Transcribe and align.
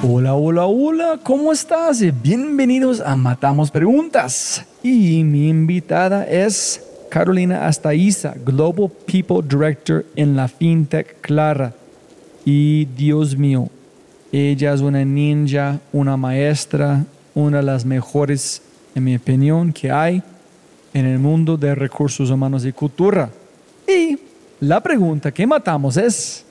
Hola, 0.00 0.34
hola, 0.34 0.66
hola, 0.66 1.18
¿cómo 1.24 1.50
estás? 1.50 2.00
Bienvenidos 2.22 3.00
a 3.00 3.16
Matamos 3.16 3.72
Preguntas. 3.72 4.64
Y 4.80 5.24
mi 5.24 5.48
invitada 5.48 6.22
es 6.22 6.80
Carolina 7.10 7.66
Astaiza, 7.66 8.34
Global 8.44 8.92
People 9.06 9.40
Director 9.42 10.06
en 10.14 10.36
la 10.36 10.46
FinTech 10.46 11.20
Clara. 11.20 11.72
Y 12.44 12.84
Dios 12.84 13.36
mío, 13.36 13.68
ella 14.30 14.72
es 14.72 14.82
una 14.82 15.04
ninja, 15.04 15.80
una 15.92 16.16
maestra, 16.16 17.04
una 17.34 17.56
de 17.56 17.64
las 17.64 17.84
mejores, 17.84 18.62
en 18.94 19.02
mi 19.02 19.16
opinión, 19.16 19.72
que 19.72 19.90
hay 19.90 20.22
en 20.94 21.06
el 21.06 21.18
mundo 21.18 21.56
de 21.56 21.74
recursos 21.74 22.30
humanos 22.30 22.64
y 22.64 22.72
cultura. 22.72 23.30
Y 23.88 24.16
la 24.60 24.80
pregunta 24.80 25.32
que 25.32 25.44
matamos 25.44 25.96
es... 25.96 26.44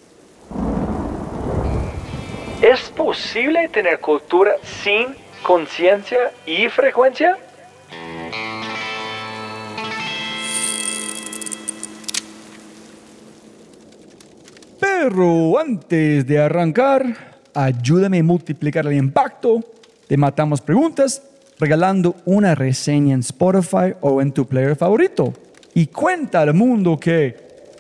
posible 2.98 3.70
tener 3.70 4.00
cultura 4.00 4.54
sin 4.64 5.16
conciencia 5.44 6.32
y 6.48 6.68
frecuencia? 6.68 7.38
Pero 14.80 15.60
antes 15.60 16.26
de 16.26 16.40
arrancar, 16.40 17.06
ayúdame 17.54 18.20
a 18.20 18.24
multiplicar 18.24 18.88
el 18.88 18.94
impacto 18.94 19.64
de 20.10 20.18
Matamos 20.18 20.60
Preguntas 20.60 21.22
regalando 21.60 22.16
una 22.26 22.56
reseña 22.56 23.14
en 23.14 23.20
Spotify 23.20 23.94
o 24.02 24.22
en 24.22 24.32
tu 24.32 24.46
player 24.46 24.76
favorito. 24.76 25.34
Y 25.74 25.88
cuenta 25.88 26.42
al 26.42 26.54
mundo 26.56 27.00
que 27.00 27.36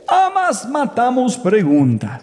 amas 0.07 0.69
Matamos 0.69 1.37
Preguntas. 1.37 2.21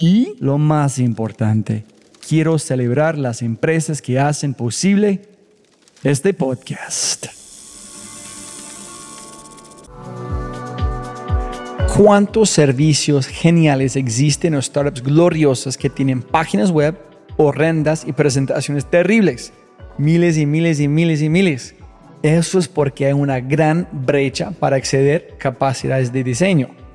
Y 0.00 0.34
lo 0.40 0.58
más 0.58 0.98
importante, 0.98 1.84
quiero 2.26 2.58
celebrar 2.58 3.16
las 3.16 3.42
empresas 3.42 4.02
que 4.02 4.18
hacen 4.18 4.54
posible 4.54 5.20
este 6.02 6.34
podcast. 6.34 7.26
¿Cuántos 11.96 12.50
servicios 12.50 13.26
geniales 13.26 13.96
existen 13.96 14.54
en 14.54 14.62
startups 14.62 15.02
gloriosas 15.02 15.78
que 15.78 15.88
tienen 15.88 16.20
páginas 16.20 16.70
web 16.70 16.96
horrendas 17.36 18.04
y 18.06 18.12
presentaciones 18.12 18.84
terribles? 18.86 19.52
Miles 19.96 20.36
y 20.36 20.46
miles 20.46 20.80
y 20.80 20.88
miles 20.88 21.22
y 21.22 21.28
miles. 21.28 21.74
Eso 22.22 22.58
es 22.58 22.68
porque 22.68 23.06
hay 23.06 23.12
una 23.12 23.40
gran 23.40 23.88
brecha 23.92 24.50
para 24.50 24.76
acceder 24.76 25.36
capacidades 25.38 26.12
de 26.12 26.24
diseño. 26.24 26.85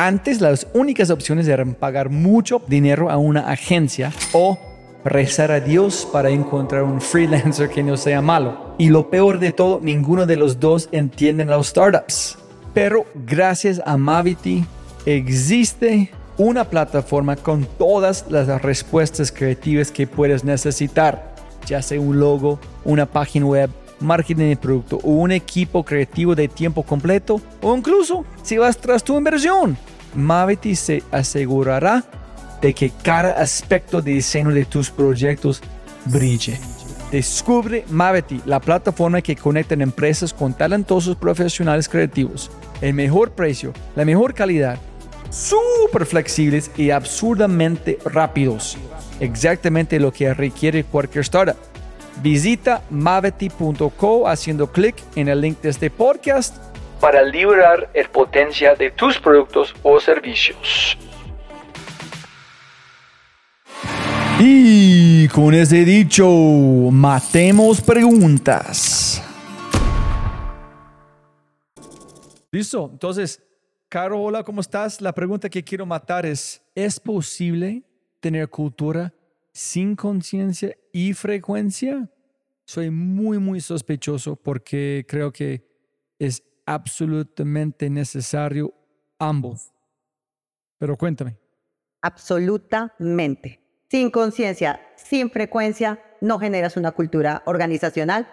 Antes 0.00 0.40
las 0.40 0.66
únicas 0.72 1.10
opciones 1.10 1.46
eran 1.46 1.74
pagar 1.74 2.08
mucho 2.08 2.62
dinero 2.66 3.10
a 3.10 3.18
una 3.18 3.50
agencia 3.50 4.14
o 4.32 4.58
rezar 5.04 5.52
a 5.52 5.60
Dios 5.60 6.08
para 6.10 6.30
encontrar 6.30 6.84
un 6.84 7.02
freelancer 7.02 7.68
que 7.68 7.82
no 7.82 7.98
sea 7.98 8.22
malo. 8.22 8.74
Y 8.78 8.88
lo 8.88 9.10
peor 9.10 9.38
de 9.38 9.52
todo, 9.52 9.78
ninguno 9.82 10.24
de 10.24 10.36
los 10.36 10.58
dos 10.58 10.88
entienden 10.90 11.48
los 11.48 11.66
startups. 11.66 12.38
Pero 12.72 13.04
gracias 13.26 13.82
a 13.84 13.98
Mavity 13.98 14.64
existe 15.04 16.10
una 16.38 16.64
plataforma 16.64 17.36
con 17.36 17.66
todas 17.66 18.24
las 18.30 18.62
respuestas 18.62 19.30
creativas 19.30 19.90
que 19.90 20.06
puedes 20.06 20.44
necesitar, 20.44 21.34
ya 21.66 21.82
sea 21.82 22.00
un 22.00 22.18
logo, 22.18 22.58
una 22.86 23.04
página 23.04 23.44
web, 23.44 23.68
marketing 24.00 24.50
de 24.50 24.56
producto 24.56 24.98
o 25.02 25.10
un 25.10 25.32
equipo 25.32 25.84
creativo 25.84 26.34
de 26.34 26.48
tiempo 26.48 26.82
completo 26.82 27.40
o 27.62 27.76
incluso 27.76 28.24
si 28.42 28.58
vas 28.58 28.76
tras 28.76 29.04
tu 29.04 29.16
inversión. 29.16 29.76
Mavity 30.14 30.74
se 30.74 31.02
asegurará 31.12 32.04
de 32.60 32.74
que 32.74 32.90
cada 33.02 33.32
aspecto 33.40 34.02
de 34.02 34.12
diseño 34.12 34.50
de 34.50 34.64
tus 34.64 34.90
proyectos 34.90 35.62
brille. 36.06 36.58
Descubre 37.10 37.84
Mavity, 37.88 38.40
la 38.44 38.60
plataforma 38.60 39.20
que 39.20 39.34
conecta 39.34 39.74
empresas 39.74 40.32
con 40.32 40.54
talentosos 40.54 41.16
profesionales 41.16 41.88
creativos. 41.88 42.50
El 42.80 42.94
mejor 42.94 43.32
precio, 43.32 43.72
la 43.96 44.04
mejor 44.04 44.32
calidad, 44.32 44.78
súper 45.30 46.06
flexibles 46.06 46.70
y 46.76 46.90
absurdamente 46.90 47.98
rápidos. 48.04 48.78
Exactamente 49.18 49.98
lo 49.98 50.12
que 50.12 50.32
requiere 50.32 50.84
cualquier 50.84 51.22
startup. 51.22 51.69
Visita 52.22 52.82
mavity.co 52.90 54.28
haciendo 54.28 54.70
clic 54.70 54.96
en 55.16 55.28
el 55.28 55.40
link 55.40 55.60
de 55.60 55.70
este 55.70 55.90
podcast 55.90 56.56
para 57.00 57.22
liberar 57.22 57.88
el 57.94 58.08
potencial 58.10 58.76
de 58.76 58.90
tus 58.90 59.18
productos 59.18 59.74
o 59.82 59.98
servicios. 59.98 60.98
Y 64.38 65.28
con 65.28 65.54
ese 65.54 65.84
dicho, 65.84 66.28
matemos 66.90 67.80
preguntas. 67.80 69.22
Listo, 72.50 72.88
entonces, 72.92 73.42
Caro, 73.90 74.22
hola, 74.22 74.44
¿cómo 74.44 74.60
estás? 74.60 75.00
La 75.00 75.12
pregunta 75.12 75.48
que 75.48 75.64
quiero 75.64 75.84
matar 75.84 76.24
es, 76.24 76.62
¿es 76.76 77.00
posible 77.00 77.82
tener 78.20 78.48
cultura 78.48 79.12
sin 79.60 79.94
conciencia 79.94 80.74
y 80.90 81.12
frecuencia? 81.12 82.08
Soy 82.64 82.90
muy, 82.90 83.38
muy 83.38 83.60
sospechoso 83.60 84.34
porque 84.34 85.04
creo 85.06 85.32
que 85.32 85.62
es 86.18 86.42
absolutamente 86.64 87.90
necesario 87.90 88.72
ambos. 89.18 89.70
Pero 90.78 90.96
cuéntame. 90.96 91.36
Absolutamente. 92.00 93.60
Sin 93.90 94.10
conciencia, 94.10 94.80
sin 94.96 95.30
frecuencia, 95.30 96.02
no 96.22 96.38
generas 96.38 96.78
una 96.78 96.92
cultura 96.92 97.42
organizacional 97.44 98.26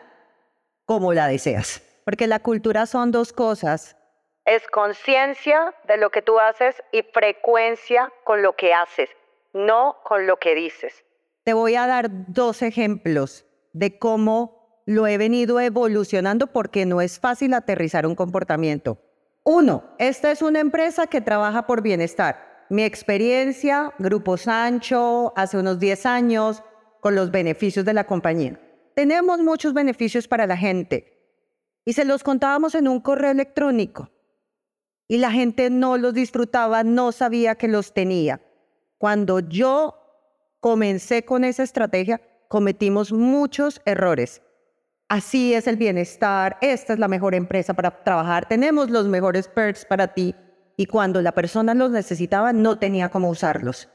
como 0.86 1.14
la 1.14 1.28
deseas. 1.28 1.84
Porque 2.06 2.28
la 2.28 2.40
cultura 2.40 2.86
son 2.86 3.12
dos 3.12 3.34
cosas. 3.34 3.98
Es 4.46 4.66
conciencia 4.68 5.76
de 5.90 5.98
lo 5.98 6.10
que 6.10 6.22
tú 6.22 6.40
haces 6.40 6.82
y 6.94 7.04
frecuencia 7.04 8.14
con 8.24 8.42
lo 8.42 8.56
que 8.56 8.74
haces, 8.74 9.10
no 9.52 9.98
con 10.06 10.26
lo 10.26 10.38
que 10.38 10.56
dices. 10.56 11.04
Te 11.48 11.54
voy 11.54 11.76
a 11.76 11.88
dar 11.88 12.26
dos 12.28 12.62
ejemplos 12.62 13.46
de 13.72 13.98
cómo 13.98 14.84
lo 14.86 15.08
he 15.08 15.18
venido 15.18 15.62
evolucionando 15.62 16.48
porque 16.48 16.86
no 16.86 17.00
es 17.00 17.22
fácil 17.22 17.54
aterrizar 17.54 18.06
un 18.06 18.16
comportamiento. 18.16 18.98
Uno, 19.46 19.86
esta 19.98 20.30
es 20.30 20.42
una 20.42 20.60
empresa 20.60 21.08
que 21.08 21.22
trabaja 21.22 21.66
por 21.66 21.82
bienestar. 21.82 22.66
Mi 22.70 22.84
experiencia, 22.84 23.94
Grupo 23.98 24.36
Sancho, 24.36 25.32
hace 25.38 25.58
unos 25.58 25.80
10 25.80 26.06
años, 26.06 26.64
con 27.00 27.16
los 27.16 27.32
beneficios 27.32 27.86
de 27.86 27.94
la 27.94 28.04
compañía. 28.04 28.60
Tenemos 28.94 29.40
muchos 29.40 29.74
beneficios 29.74 30.28
para 30.28 30.48
la 30.48 30.58
gente 30.58 31.40
y 31.86 31.94
se 31.94 32.04
los 32.04 32.24
contábamos 32.24 32.76
en 32.76 32.90
un 32.90 33.00
correo 33.00 33.32
electrónico 33.32 34.12
y 35.08 35.20
la 35.20 35.32
gente 35.32 35.70
no 35.70 35.96
los 35.96 36.14
disfrutaba, 36.14 36.84
no 36.84 37.14
sabía 37.14 37.56
que 37.56 37.70
los 37.70 37.94
tenía. 37.94 38.42
Cuando 38.98 39.40
yo 39.40 40.07
comencé 40.60 41.26
con 41.26 41.44
esa 41.44 41.64
estrategia, 41.64 42.22
cometimos 42.48 43.12
muchos 43.12 43.82
errores 43.86 44.42
así 45.10 45.54
es 45.54 45.68
el 45.68 45.78
bienestar, 45.78 46.58
esta 46.62 46.94
es 46.94 47.00
la 47.00 47.08
mejor 47.08 47.36
empresa 47.36 47.74
para 47.74 48.04
trabajar, 48.04 48.48
tenemos 48.48 48.90
los 48.90 49.08
mejores 49.08 49.48
perks 49.48 49.86
para 49.86 50.14
ti. 50.14 50.36
Y 50.80 50.86
cuando 50.86 51.22
la 51.22 51.32
persona 51.32 51.74
los 51.74 51.90
necesitaba, 51.90 52.54
no 52.54 52.78
tenía 52.78 53.10
cómo 53.10 53.30
usarlos. 53.30 53.90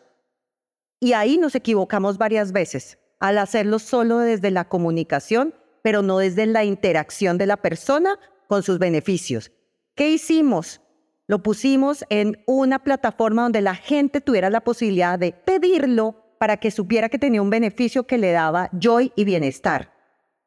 Y 0.99 1.13
ahí 1.13 1.39
nos 1.39 1.55
equivocamos 1.55 2.19
varias 2.19 2.53
veces 2.53 2.99
al 3.21 3.39
hacerlo 3.39 3.79
solo 3.79 4.19
desde 4.19 4.51
la 4.51 4.69
comunicación, 4.69 5.55
pero 5.83 6.03
no 6.03 6.19
desde 6.19 6.47
la 6.47 6.65
interacción 6.65 7.39
de 7.39 7.47
la 7.47 7.57
persona 7.57 8.19
con 8.49 8.65
sus 8.65 8.81
beneficios. 8.81 9.53
¿Qué 9.95 10.11
hicimos? 10.11 10.81
Lo 11.29 11.43
pusimos 11.43 12.05
en 12.09 12.43
una 12.47 12.81
plataforma 12.81 13.43
donde 13.43 13.61
la 13.61 13.77
gente 13.77 14.21
tuviera 14.21 14.51
la 14.51 14.63
posibilidad 14.63 15.21
de 15.21 15.33
pedirlo 15.33 16.22
para 16.43 16.57
que 16.57 16.73
supiera 16.73 17.09
que 17.09 17.21
tenía 17.21 17.41
un 17.41 17.51
beneficio 17.51 18.03
que 18.03 18.19
le 18.19 18.33
daba 18.33 18.69
joy 18.77 19.13
y 19.15 19.23
bienestar 19.23 19.93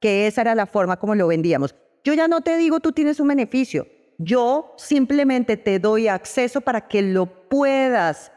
que 0.01 0.27
esa 0.27 0.41
era 0.41 0.53
la 0.53 0.65
forma 0.65 0.97
como 0.97 1.15
lo 1.15 1.27
vendíamos. 1.27 1.73
Yo 2.03 2.13
ya 2.13 2.27
no 2.27 2.41
te 2.41 2.57
digo 2.57 2.81
tú 2.81 2.91
tienes 2.91 3.21
un 3.21 3.29
beneficio, 3.29 3.87
yo 4.17 4.73
simplemente 4.75 5.55
te 5.55 5.79
doy 5.79 6.09
acceso 6.09 6.59
para 6.59 6.89
que 6.89 7.01
lo 7.01 7.47
puedas 7.47 8.33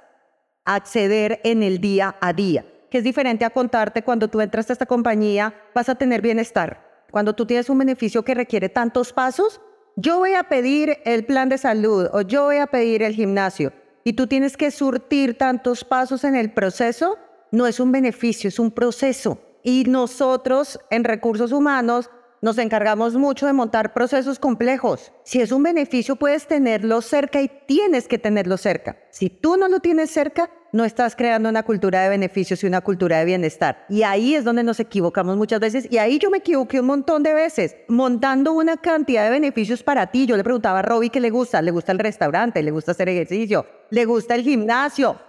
acceder 0.64 1.40
en 1.43 1.64
el 1.64 1.81
día 1.81 2.14
a 2.20 2.32
día. 2.32 2.64
que 2.90 2.99
es 2.99 3.02
diferente 3.02 3.44
a 3.44 3.50
contarte 3.50 4.05
cuando 4.05 4.28
tú 4.28 4.40
entras 4.40 4.70
a 4.70 4.75
esta 4.75 4.87
compañía, 4.87 5.52
vas 5.75 5.88
a 5.88 5.96
tener 5.96 6.22
bienestar. 6.22 7.06
Cuando 7.10 7.34
tú 7.34 7.44
tienes 7.44 7.69
un 7.69 7.78
beneficio 7.78 8.22
que 8.25 8.37
requiere 8.37 8.69
tantos 8.69 9.12
pasos, 9.12 9.60
yo 9.96 10.19
voy 10.19 10.34
a 10.34 10.44
pedir 10.44 10.99
el 11.05 11.25
plan 11.25 11.49
de 11.49 11.58
salud 11.58 12.06
o 12.12 12.20
yo 12.20 12.44
voy 12.44 12.58
a 12.58 12.69
pedir 12.69 13.02
el 13.02 13.16
gimnasio 13.16 13.72
y 14.05 14.12
tú 14.12 14.28
tienes 14.28 14.56
que 14.56 14.70
surtir 14.70 15.37
tantos 15.37 15.84
pasos 15.84 16.22
en 16.22 16.37
el 16.37 16.52
proceso, 16.52 17.19
no 17.50 17.66
es 17.66 17.80
un 17.80 17.92
beneficio, 17.92 18.48
es 18.48 18.58
un 18.58 18.70
proceso. 18.70 19.38
Y 19.62 19.84
nosotros 19.84 20.78
en 20.90 21.04
recursos 21.04 21.52
humanos 21.52 22.10
nos 22.40 22.58
encargamos 22.58 23.14
mucho 23.14 23.46
de 23.46 23.52
montar 23.52 23.92
procesos 23.92 24.38
complejos. 24.38 25.12
Si 25.24 25.40
es 25.40 25.50
un 25.50 25.62
beneficio, 25.62 26.16
puedes 26.16 26.46
tenerlo 26.46 27.00
cerca 27.02 27.40
y 27.40 27.50
tienes 27.66 28.06
que 28.06 28.18
tenerlo 28.18 28.56
cerca. 28.56 28.96
Si 29.10 29.28
tú 29.28 29.56
no 29.56 29.68
lo 29.68 29.80
tienes 29.80 30.10
cerca, 30.10 30.48
no 30.72 30.84
estás 30.84 31.16
creando 31.16 31.48
una 31.48 31.62
cultura 31.62 32.02
de 32.02 32.10
beneficios 32.10 32.62
y 32.62 32.66
una 32.66 32.82
cultura 32.82 33.18
de 33.18 33.24
bienestar. 33.24 33.86
Y 33.88 34.02
ahí 34.02 34.34
es 34.34 34.44
donde 34.44 34.62
nos 34.62 34.78
equivocamos 34.78 35.36
muchas 35.36 35.60
veces. 35.60 35.88
Y 35.90 35.98
ahí 35.98 36.18
yo 36.18 36.30
me 36.30 36.38
equivoqué 36.38 36.80
un 36.80 36.86
montón 36.86 37.22
de 37.22 37.34
veces, 37.34 37.76
montando 37.88 38.52
una 38.52 38.76
cantidad 38.76 39.24
de 39.24 39.30
beneficios 39.30 39.82
para 39.82 40.08
ti. 40.08 40.26
Yo 40.26 40.36
le 40.36 40.44
preguntaba 40.44 40.80
a 40.80 40.82
Robbie 40.82 41.10
qué 41.10 41.20
le 41.20 41.30
gusta. 41.30 41.62
Le 41.62 41.70
gusta 41.70 41.92
el 41.92 41.98
restaurante, 41.98 42.62
le 42.62 42.70
gusta 42.70 42.92
hacer 42.92 43.08
ejercicio, 43.08 43.66
le 43.90 44.04
gusta 44.04 44.34
el 44.34 44.42
gimnasio. 44.42 45.27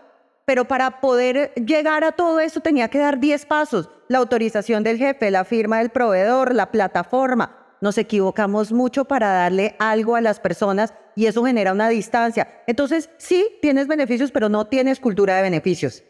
Pero 0.49 0.65
para 0.65 0.99
poder 0.99 1.53
llegar 1.53 2.03
a 2.03 2.11
todo 2.11 2.39
eso 2.39 2.59
tenía 2.59 2.87
que 2.87 2.97
dar 2.97 3.19
10 3.19 3.45
pasos. 3.45 3.87
La 4.07 4.17
autorización 4.17 4.81
del 4.81 4.97
jefe, 4.97 5.29
la 5.29 5.45
firma 5.45 5.77
del 5.77 5.91
proveedor, 5.91 6.55
la 6.55 6.71
plataforma. 6.71 7.75
Nos 7.81 7.99
equivocamos 7.99 8.71
mucho 8.71 9.05
para 9.05 9.31
darle 9.31 9.75
algo 9.77 10.15
a 10.15 10.21
las 10.21 10.39
personas 10.39 10.95
y 11.15 11.27
eso 11.27 11.45
genera 11.45 11.71
una 11.71 11.87
distancia. 11.87 12.63
Entonces, 12.65 13.11
sí, 13.19 13.59
tienes 13.61 13.85
beneficios, 13.85 14.31
pero 14.31 14.49
no 14.49 14.65
tienes 14.65 14.99
cultura 14.99 15.35
de 15.35 15.43
beneficios. 15.43 16.03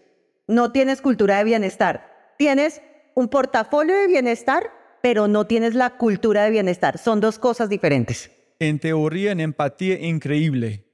No 0.47 0.71
tienes 0.71 1.01
cultura 1.01 1.39
de 1.39 1.43
bienestar. 1.43 2.33
Tienes 2.37 2.81
un 3.15 3.27
portafolio 3.27 3.93
de 3.93 4.07
bienestar, 4.07 4.71
pero 5.01 5.27
no 5.27 5.47
tienes 5.47 5.75
la 5.75 5.97
cultura 5.97 6.45
de 6.45 6.51
bienestar. 6.51 6.97
Son 6.97 7.19
dos 7.19 7.39
cosas 7.39 7.67
diferentes. 7.67 8.31
En 8.57 8.79
teoría, 8.79 9.33
en 9.33 9.41
empatía, 9.41 9.99
increíble. 9.99 10.85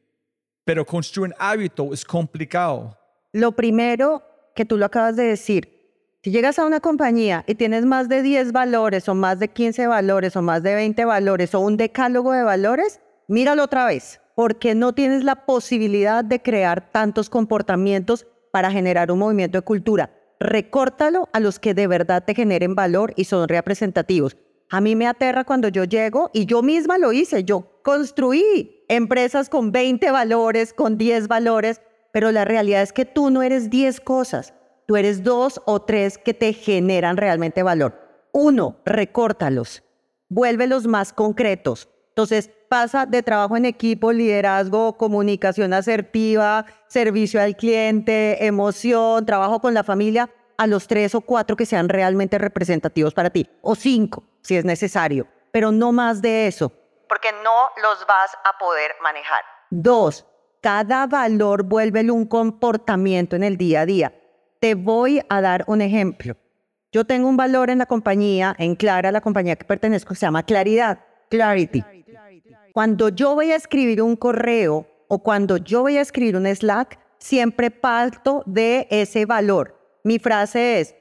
Pero 0.64 0.84
construir 0.84 1.30
un 1.30 1.36
hábito 1.38 1.94
es 1.94 2.04
complicado. 2.04 3.05
Lo 3.36 3.52
primero 3.52 4.24
que 4.56 4.64
tú 4.64 4.78
lo 4.78 4.86
acabas 4.86 5.18
de 5.18 5.26
decir, 5.26 5.92
si 6.24 6.32
llegas 6.32 6.58
a 6.58 6.66
una 6.66 6.80
compañía 6.80 7.44
y 7.48 7.56
tienes 7.56 7.84
más 7.84 8.08
de 8.08 8.22
10 8.22 8.54
valores 8.54 9.10
o 9.10 9.14
más 9.14 9.40
de 9.40 9.50
15 9.50 9.88
valores 9.88 10.38
o 10.38 10.42
más 10.42 10.64
de 10.64 10.74
20 10.74 11.04
valores 11.04 11.54
o 11.54 11.60
un 11.60 11.76
decálogo 11.76 12.32
de 12.32 12.44
valores, 12.44 13.02
míralo 13.28 13.64
otra 13.64 13.86
vez, 13.88 14.22
porque 14.38 14.74
no 14.74 14.96
tienes 14.96 15.26
la 15.26 15.46
posibilidad 15.46 16.24
de 16.24 16.42
crear 16.42 16.94
tantos 16.94 17.30
comportamientos 17.30 18.26
para 18.54 18.72
generar 18.72 19.12
un 19.12 19.20
movimiento 19.20 19.58
de 19.58 19.66
cultura. 19.66 20.12
Recórtalo 20.40 21.28
a 21.34 21.42
los 21.42 21.60
que 21.60 21.74
de 21.74 21.88
verdad 21.88 22.24
te 22.24 22.36
generen 22.36 22.74
valor 22.74 23.12
y 23.18 23.26
son 23.26 23.50
representativos. 23.50 24.38
A 24.70 24.80
mí 24.80 24.96
me 24.96 25.08
aterra 25.08 25.44
cuando 25.44 25.68
yo 25.68 25.84
llego 25.84 26.30
y 26.32 26.46
yo 26.46 26.62
misma 26.62 26.98
lo 26.98 27.12
hice, 27.12 27.44
yo 27.44 27.82
construí 27.84 28.86
empresas 28.88 29.50
con 29.50 29.74
20 29.74 30.10
valores, 30.10 30.74
con 30.74 30.98
10 30.98 31.28
valores, 31.28 31.82
pero 32.16 32.32
la 32.32 32.46
realidad 32.46 32.82
es 32.82 32.94
que 32.94 33.04
tú 33.04 33.30
no 33.30 33.44
eres 33.44 33.70
10 33.70 34.00
cosas 34.00 34.54
tú 34.86 34.96
eres 34.96 35.24
dos 35.24 35.62
o 35.66 35.82
tres 35.82 36.18
que 36.18 36.34
te 36.34 36.54
generan 36.54 37.18
realmente 37.18 37.64
valor. 37.64 38.00
Uno, 38.32 38.78
recórtalos, 38.86 39.84
vuélvelos 40.30 40.88
más 40.88 41.14
concretos. 41.14 41.90
Entonces, 42.10 42.50
pasa 42.70 43.06
de 43.06 43.24
trabajo 43.24 43.58
en 43.58 43.66
equipo, 43.66 44.12
liderazgo, 44.12 44.98
comunicación 44.98 45.74
asertiva, 45.74 46.66
servicio 46.88 47.42
al 47.42 47.56
cliente, 47.56 48.46
emoción, 48.46 49.26
trabajo 49.26 49.60
con 49.60 49.74
la 49.74 49.84
familia, 49.84 50.30
a 50.58 50.68
los 50.68 50.88
tres 50.88 51.14
o 51.16 51.22
cuatro 51.22 51.56
que 51.56 51.66
sean 51.66 51.90
realmente 51.90 52.38
representativos 52.38 53.14
para 53.14 53.30
ti, 53.30 53.50
o 53.62 53.76
cinco, 53.76 54.24
si 54.42 54.56
es 54.56 54.64
necesario, 54.64 55.28
pero 55.52 55.72
no 55.72 55.92
más 55.92 56.22
de 56.22 56.48
eso, 56.48 56.72
porque 57.10 57.32
no 57.44 57.70
los 57.82 58.08
vas 58.08 58.32
a 58.46 58.58
poder 58.58 58.92
manejar. 59.04 59.44
Dos, 59.70 60.26
cada 60.66 61.06
valor 61.06 61.62
vuélvelo 61.62 62.16
un 62.16 62.26
comportamiento 62.26 63.36
en 63.36 63.44
el 63.44 63.56
día 63.56 63.82
a 63.82 63.86
día. 63.86 64.16
Te 64.60 64.74
voy 64.74 65.22
a 65.30 65.40
dar 65.40 65.64
un 65.68 65.80
ejemplo. 65.80 66.38
Yo 66.92 67.06
tengo 67.06 67.30
un 67.30 67.38
valor 67.38 67.70
en 67.70 67.78
la 67.78 67.86
compañía, 67.86 68.56
en 68.58 68.76
Clara, 68.76 69.12
la 69.12 69.22
compañía 69.22 69.58
que 69.58 69.64
pertenezco, 69.64 70.16
se 70.16 70.26
llama 70.26 70.42
Claridad, 70.42 71.02
Clarity. 71.30 71.84
Cuando 72.74 73.10
yo 73.10 73.36
voy 73.36 73.52
a 73.52 73.56
escribir 73.56 74.02
un 74.02 74.16
correo 74.16 74.88
o 75.08 75.20
cuando 75.20 75.58
yo 75.58 75.84
voy 75.84 75.98
a 75.98 76.02
escribir 76.02 76.36
un 76.36 76.48
Slack, 76.48 76.98
siempre 77.20 77.70
parto 77.70 78.42
de 78.48 78.88
ese 78.90 79.28
valor. 79.28 79.80
Mi 80.04 80.18
frase 80.18 80.80
es, 80.80 80.96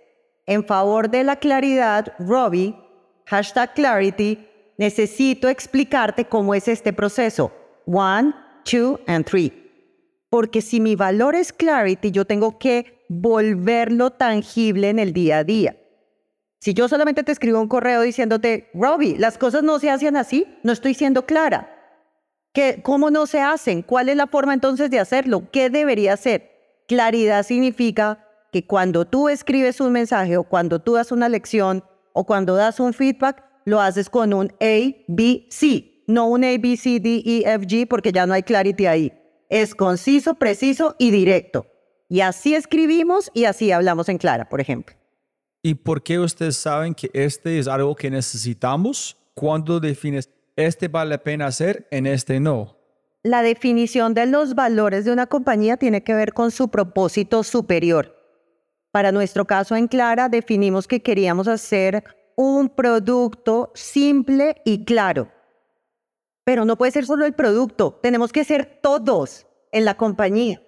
en 0.45 0.67
favor 0.67 1.09
de 1.09 1.25
la 1.25 1.37
claridad, 1.37 2.13
Robbie, 2.19 2.77
hashtag 3.25 3.73
clarity, 3.73 4.47
necesito 4.77 5.49
explicarte 5.49 6.27
cómo 6.27 6.55
es 6.55 6.69
este 6.69 6.93
proceso. 6.93 7.51
One, 7.87 8.35
two, 8.65 9.01
and 9.07 9.25
three. 9.25 9.53
Porque 10.31 10.63
si 10.63 10.81
mi 10.81 10.97
valor 10.97 11.35
es 11.35 11.53
clarity, 11.53 12.11
yo 12.11 12.25
tengo 12.25 12.59
que 12.59 13.05
volverlo 13.09 14.11
tangible 14.11 14.89
en 14.89 14.99
el 14.99 15.13
día 15.13 15.39
a 15.39 15.45
día. 15.45 15.77
Si 16.61 16.75
yo 16.75 16.89
solamente 16.89 17.23
te 17.23 17.31
escribo 17.31 17.61
un 17.61 17.69
correo 17.69 18.01
diciéndote, 18.01 18.71
Robbie, 18.75 19.19
las 19.19 19.39
cosas 19.39 19.63
no 19.63 19.79
se 19.79 19.91
hacen 19.91 20.17
así, 20.17 20.47
no 20.63 20.73
estoy 20.73 20.95
siendo 20.95 21.27
clara. 21.27 21.71
¿Qué, 22.53 22.81
¿Cómo 22.83 23.11
no 23.11 23.27
se 23.27 23.41
hacen? 23.41 23.83
¿Cuál 23.83 24.09
es 24.09 24.17
la 24.17 24.27
forma 24.27 24.55
entonces 24.55 24.91
de 24.91 24.99
hacerlo? 24.99 25.51
¿Qué 25.53 25.71
debería 25.71 26.17
ser? 26.17 26.51
Claridad 26.89 27.45
significa 27.45 28.27
que 28.51 28.67
cuando 28.67 29.05
tú 29.05 29.29
escribes 29.29 29.81
un 29.81 29.93
mensaje 29.93 30.37
o 30.37 30.45
cuando 30.45 30.81
tú 30.81 30.95
das 30.95 31.13
una 31.13 31.29
lección 31.29 31.85
o 32.13 32.25
cuando 32.25 32.55
das 32.55 32.81
un 32.81 32.95
feedback, 32.95 33.45
lo 33.65 33.81
haces 33.81 34.09
con 34.09 34.33
un 34.33 34.53
A, 34.61 34.95
B, 35.09 35.47
C, 35.51 35.94
no 36.07 36.29
un 36.29 36.45
A, 36.45 36.57
B, 36.59 36.77
C, 36.77 37.01
D, 37.01 37.23
E, 37.25 37.43
F, 37.47 37.67
G, 37.67 37.87
porque 37.89 38.13
ya 38.13 38.27
no 38.27 38.35
hay 38.35 38.43
clarity 38.43 38.87
ahí. 38.87 39.13
Es 39.49 39.75
conciso, 39.75 40.35
preciso 40.35 40.97
y 40.99 41.11
directo. 41.11 41.67
Y 42.09 42.21
así 42.21 42.55
escribimos 42.55 43.31
y 43.35 43.45
así 43.45 43.73
hablamos 43.73 44.09
en 44.09 44.19
Clara, 44.19 44.49
por 44.49 44.61
ejemplo. 44.61 44.95
¿Y 45.63 45.75
por 45.75 46.03
qué 46.03 46.19
ustedes 46.19 46.57
saben 46.57 46.95
que 46.95 47.11
este 47.15 47.59
es 47.59 47.67
algo 47.69 47.95
que 47.97 48.11
necesitamos? 48.11 49.17
¿Cuándo 49.35 49.81
defines 49.81 50.29
este 50.57 50.89
vale 50.89 51.11
la 51.11 51.19
pena 51.19 51.47
hacer, 51.47 51.89
en 51.91 52.07
este 52.07 52.39
no? 52.39 52.77
La 53.23 53.43
definición 53.43 54.13
de 54.13 54.27
los 54.27 54.55
valores 54.55 55.07
de 55.07 55.13
una 55.13 55.27
compañía 55.27 55.79
tiene 55.79 56.05
que 56.05 56.13
ver 56.13 56.35
con 56.35 56.51
su 56.51 56.69
propósito 56.69 57.43
superior. 57.43 58.15
Para 58.93 59.11
nuestro 59.11 59.47
caso 59.47 59.75
en 59.75 59.89
Clara 59.89 60.29
definimos 60.29 60.87
que 60.87 61.01
queríamos 61.01 61.49
hacer 61.49 62.05
un 62.37 62.69
producto 62.69 63.73
simple 63.75 64.61
y 64.65 64.85
claro. 64.85 65.33
Pero 66.45 66.65
no 66.65 66.77
puede 66.77 66.93
ser 66.93 67.07
solo 67.07 67.25
el 67.25 67.33
producto, 67.33 67.99
tenemos 68.03 68.33
que 68.33 68.45
ser 68.45 68.79
todos 68.83 69.47
en 69.73 69.85
la 69.85 69.97
compañía 69.97 70.63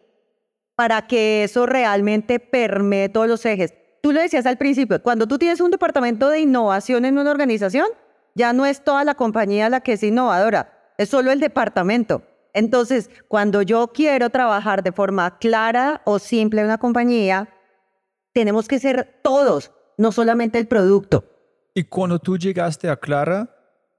para 0.75 1.07
que 1.07 1.45
eso 1.45 1.67
realmente 1.67 2.39
permee 2.39 3.09
todos 3.09 3.27
los 3.27 3.45
ejes. 3.47 3.75
Tú 4.03 4.13
lo 4.13 4.21
decías 4.21 4.47
al 4.47 4.59
principio, 4.59 5.03
cuando 5.03 5.27
tú 5.27 5.39
tienes 5.39 5.61
un 5.61 5.71
departamento 5.71 6.29
de 6.29 6.41
innovación 6.41 7.05
en 7.07 7.19
una 7.19 7.31
organización, 7.31 7.87
ya 8.35 8.53
no 8.53 8.67
es 8.67 8.85
toda 8.85 9.03
la 9.05 9.15
compañía 9.15 9.71
la 9.71 9.81
que 9.81 9.95
es 9.95 10.03
innovadora, 10.03 10.93
es 10.99 11.09
solo 11.09 11.33
el 11.33 11.41
departamento. 11.41 12.23
Entonces, 12.53 13.11
cuando 13.29 13.63
yo 13.63 13.89
quiero 13.89 14.31
trabajar 14.31 14.83
de 14.83 14.93
forma 14.93 15.39
clara 15.39 16.03
o 16.05 16.19
simple 16.19 16.61
en 16.61 16.67
una 16.67 16.79
compañía, 16.79 17.49
tenemos 18.33 18.69
que 18.69 18.79
ser 18.79 19.21
todos, 19.23 19.73
no 19.97 20.13
solamente 20.13 20.59
el 20.59 20.69
producto. 20.69 21.25
Y 21.75 21.85
cuando 21.85 22.19
tú 22.19 22.39
llegaste 22.39 22.89
a 22.89 22.97
Clara, 22.97 23.56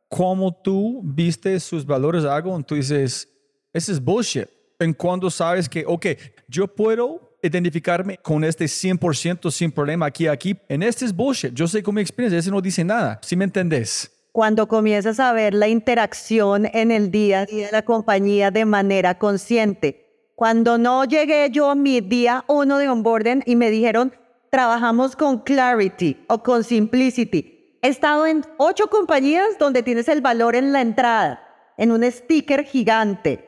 ¿cómo 0.10 0.54
tú 0.54 1.02
viste 1.04 1.60
sus 1.60 1.86
valores 1.86 2.26
algo? 2.26 2.62
Tú 2.64 2.76
dices, 2.76 3.28
ese 3.74 3.92
es 3.92 4.04
bullshit 4.04 4.48
en 4.80 4.94
cuando 4.94 5.30
sabes 5.30 5.68
que, 5.68 5.84
ok, 5.86 6.06
yo 6.48 6.68
puedo 6.68 7.38
identificarme 7.42 8.18
con 8.18 8.44
este 8.44 8.66
100% 8.66 9.52
sin 9.52 9.72
problema 9.72 10.08
aquí, 10.08 10.28
aquí. 10.28 10.56
En 10.68 10.84
este 10.84 11.06
es 11.06 11.16
bullshit. 11.16 11.54
Yo 11.54 11.68
sé 11.68 11.84
con 11.84 11.96
mi 11.96 12.02
experiencia, 12.02 12.40
ese 12.40 12.52
no 12.52 12.62
dice 12.62 12.84
nada. 12.84 13.20
¿Sí 13.22 13.36
me 13.36 13.46
entendés? 13.46 14.12
Cuando 14.32 14.68
comienzas 14.68 15.20
a 15.20 15.34
ver 15.34 15.54
la 15.54 15.68
interacción 15.68 16.68
en 16.74 16.92
el 16.92 17.10
día 17.10 17.42
a 17.42 17.46
día 17.46 17.68
de 17.68 17.72
la 17.72 17.82
compañía 17.82 18.52
de 18.52 18.66
manera 18.66 19.18
consciente. 19.18 20.32
Cuando 20.36 20.78
no 20.78 21.06
llegué 21.06 21.50
yo 21.52 21.72
a 21.72 21.76
mi 21.76 22.02
día 22.02 22.46
uno 22.48 22.78
de 22.78 22.88
onboarding 22.88 23.42
y 23.48 23.56
me 23.56 23.72
dijeron, 23.72 24.14
trabajamos 24.52 25.16
con 25.16 25.40
Clarity 25.40 26.24
o 26.28 26.44
con 26.44 26.64
Simplicity. 26.64 27.57
He 27.88 27.89
estado 27.89 28.27
en 28.27 28.44
ocho 28.58 28.89
compañías 28.89 29.58
donde 29.58 29.82
tienes 29.82 30.10
el 30.10 30.20
valor 30.20 30.58
en 30.58 30.74
la 30.74 30.82
entrada, 30.82 31.41
en 31.77 31.94
un 31.94 32.03
sticker 32.03 32.65
gigante 32.65 33.48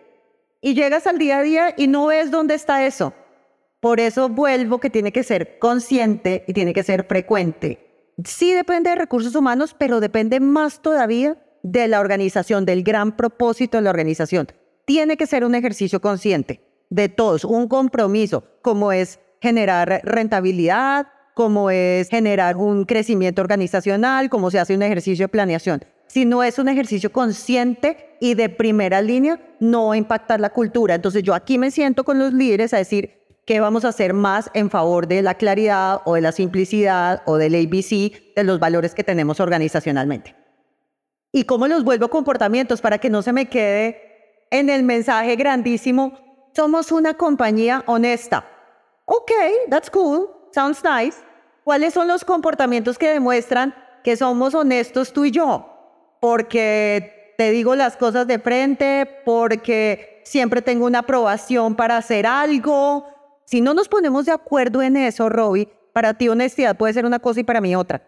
y 0.61 0.75
llegas 0.75 1.07
al 1.07 1.17
día 1.17 1.39
a 1.39 1.41
día 1.41 1.73
y 1.75 1.87
no 1.87 2.05
ves 2.05 2.31
dónde 2.31 2.55
está 2.55 2.85
eso. 2.85 3.13
Por 3.81 3.99
eso 3.99 4.29
vuelvo 4.29 4.79
que 4.79 4.89
tiene 4.89 5.11
que 5.11 5.23
ser 5.23 5.59
consciente 5.59 6.45
y 6.47 6.53
tiene 6.53 6.71
que 6.73 6.83
ser 6.83 7.03
frecuente. 7.03 8.13
Sí 8.23 8.53
depende 8.53 8.91
de 8.91 8.95
recursos 8.95 9.35
humanos, 9.35 9.75
pero 9.77 9.99
depende 9.99 10.39
más 10.39 10.81
todavía 10.81 11.35
de 11.61 11.89
la 11.89 11.99
organización, 11.99 12.63
del 12.63 12.83
gran 12.83 13.17
propósito 13.17 13.77
de 13.77 13.83
la 13.83 13.89
organización. 13.89 14.47
Tiene 14.85 15.17
que 15.17 15.27
ser 15.27 15.43
un 15.43 15.53
ejercicio 15.53 15.99
consciente 15.99 16.61
de 16.89 17.09
todos, 17.09 17.43
un 17.43 17.67
compromiso, 17.67 18.45
como 18.61 18.93
es 18.93 19.19
generar 19.41 19.99
rentabilidad, 20.05 21.07
cómo 21.39 21.69
es 21.69 22.09
generar 22.09 22.57
un 22.57 22.83
crecimiento 22.83 23.41
organizacional, 23.41 24.29
cómo 24.29 24.51
se 24.51 24.59
hace 24.59 24.75
un 24.75 24.81
ejercicio 24.81 25.23
de 25.23 25.29
planeación. 25.29 25.85
Si 26.07 26.25
no 26.25 26.43
es 26.43 26.59
un 26.59 26.67
ejercicio 26.67 27.13
consciente 27.13 28.17
y 28.19 28.33
de 28.33 28.49
primera 28.49 29.01
línea, 29.01 29.39
no 29.61 29.87
va 29.87 29.93
a 29.93 29.97
impactar 29.97 30.41
la 30.41 30.49
cultura. 30.49 30.95
Entonces 30.95 31.23
yo 31.23 31.33
aquí 31.33 31.57
me 31.57 31.71
siento 31.71 32.03
con 32.03 32.19
los 32.19 32.33
líderes 32.33 32.73
a 32.73 32.77
decir 32.77 33.21
qué 33.45 33.61
vamos 33.61 33.85
a 33.85 33.87
hacer 33.87 34.11
más 34.11 34.51
en 34.53 34.69
favor 34.69 35.07
de 35.07 35.21
la 35.21 35.35
claridad 35.35 36.01
o 36.03 36.15
de 36.15 36.19
la 36.19 36.33
simplicidad 36.33 37.21
o 37.25 37.37
del 37.37 37.55
ABC, 37.55 38.35
de 38.35 38.43
los 38.43 38.59
valores 38.59 38.93
que 38.93 39.05
tenemos 39.05 39.39
organizacionalmente. 39.39 40.35
Y 41.31 41.45
cómo 41.45 41.69
los 41.69 41.85
vuelvo 41.85 42.09
comportamientos 42.09 42.81
para 42.81 42.97
que 42.97 43.09
no 43.09 43.21
se 43.21 43.31
me 43.31 43.45
quede 43.45 44.45
en 44.51 44.69
el 44.69 44.83
mensaje 44.83 45.37
grandísimo, 45.37 46.19
somos 46.53 46.91
una 46.91 47.13
compañía 47.13 47.85
honesta. 47.85 48.45
Ok, 49.05 49.31
that's 49.69 49.89
cool, 49.89 50.27
sounds 50.51 50.83
nice. 50.83 51.28
¿Cuáles 51.69 51.93
son 51.93 52.07
los 52.07 52.25
comportamientos 52.25 52.97
que 52.97 53.09
demuestran 53.11 53.75
que 54.03 54.17
somos 54.17 54.55
honestos 54.55 55.13
tú 55.13 55.25
y 55.25 55.29
yo? 55.29 55.69
Porque 56.19 57.35
te 57.37 57.51
digo 57.51 57.75
las 57.75 57.95
cosas 57.95 58.25
de 58.25 58.39
frente, 58.39 59.07
porque 59.23 60.23
siempre 60.25 60.63
tengo 60.63 60.87
una 60.87 61.01
aprobación 61.01 61.75
para 61.75 61.97
hacer 61.97 62.25
algo. 62.25 63.05
Si 63.45 63.61
no 63.61 63.75
nos 63.75 63.87
ponemos 63.87 64.25
de 64.25 64.31
acuerdo 64.31 64.81
en 64.81 64.97
eso, 64.97 65.29
Robbie, 65.29 65.69
para 65.93 66.15
ti 66.15 66.27
honestidad 66.27 66.75
puede 66.75 66.95
ser 66.95 67.05
una 67.05 67.19
cosa 67.19 67.41
y 67.41 67.43
para 67.43 67.61
mí 67.61 67.75
otra. 67.75 68.01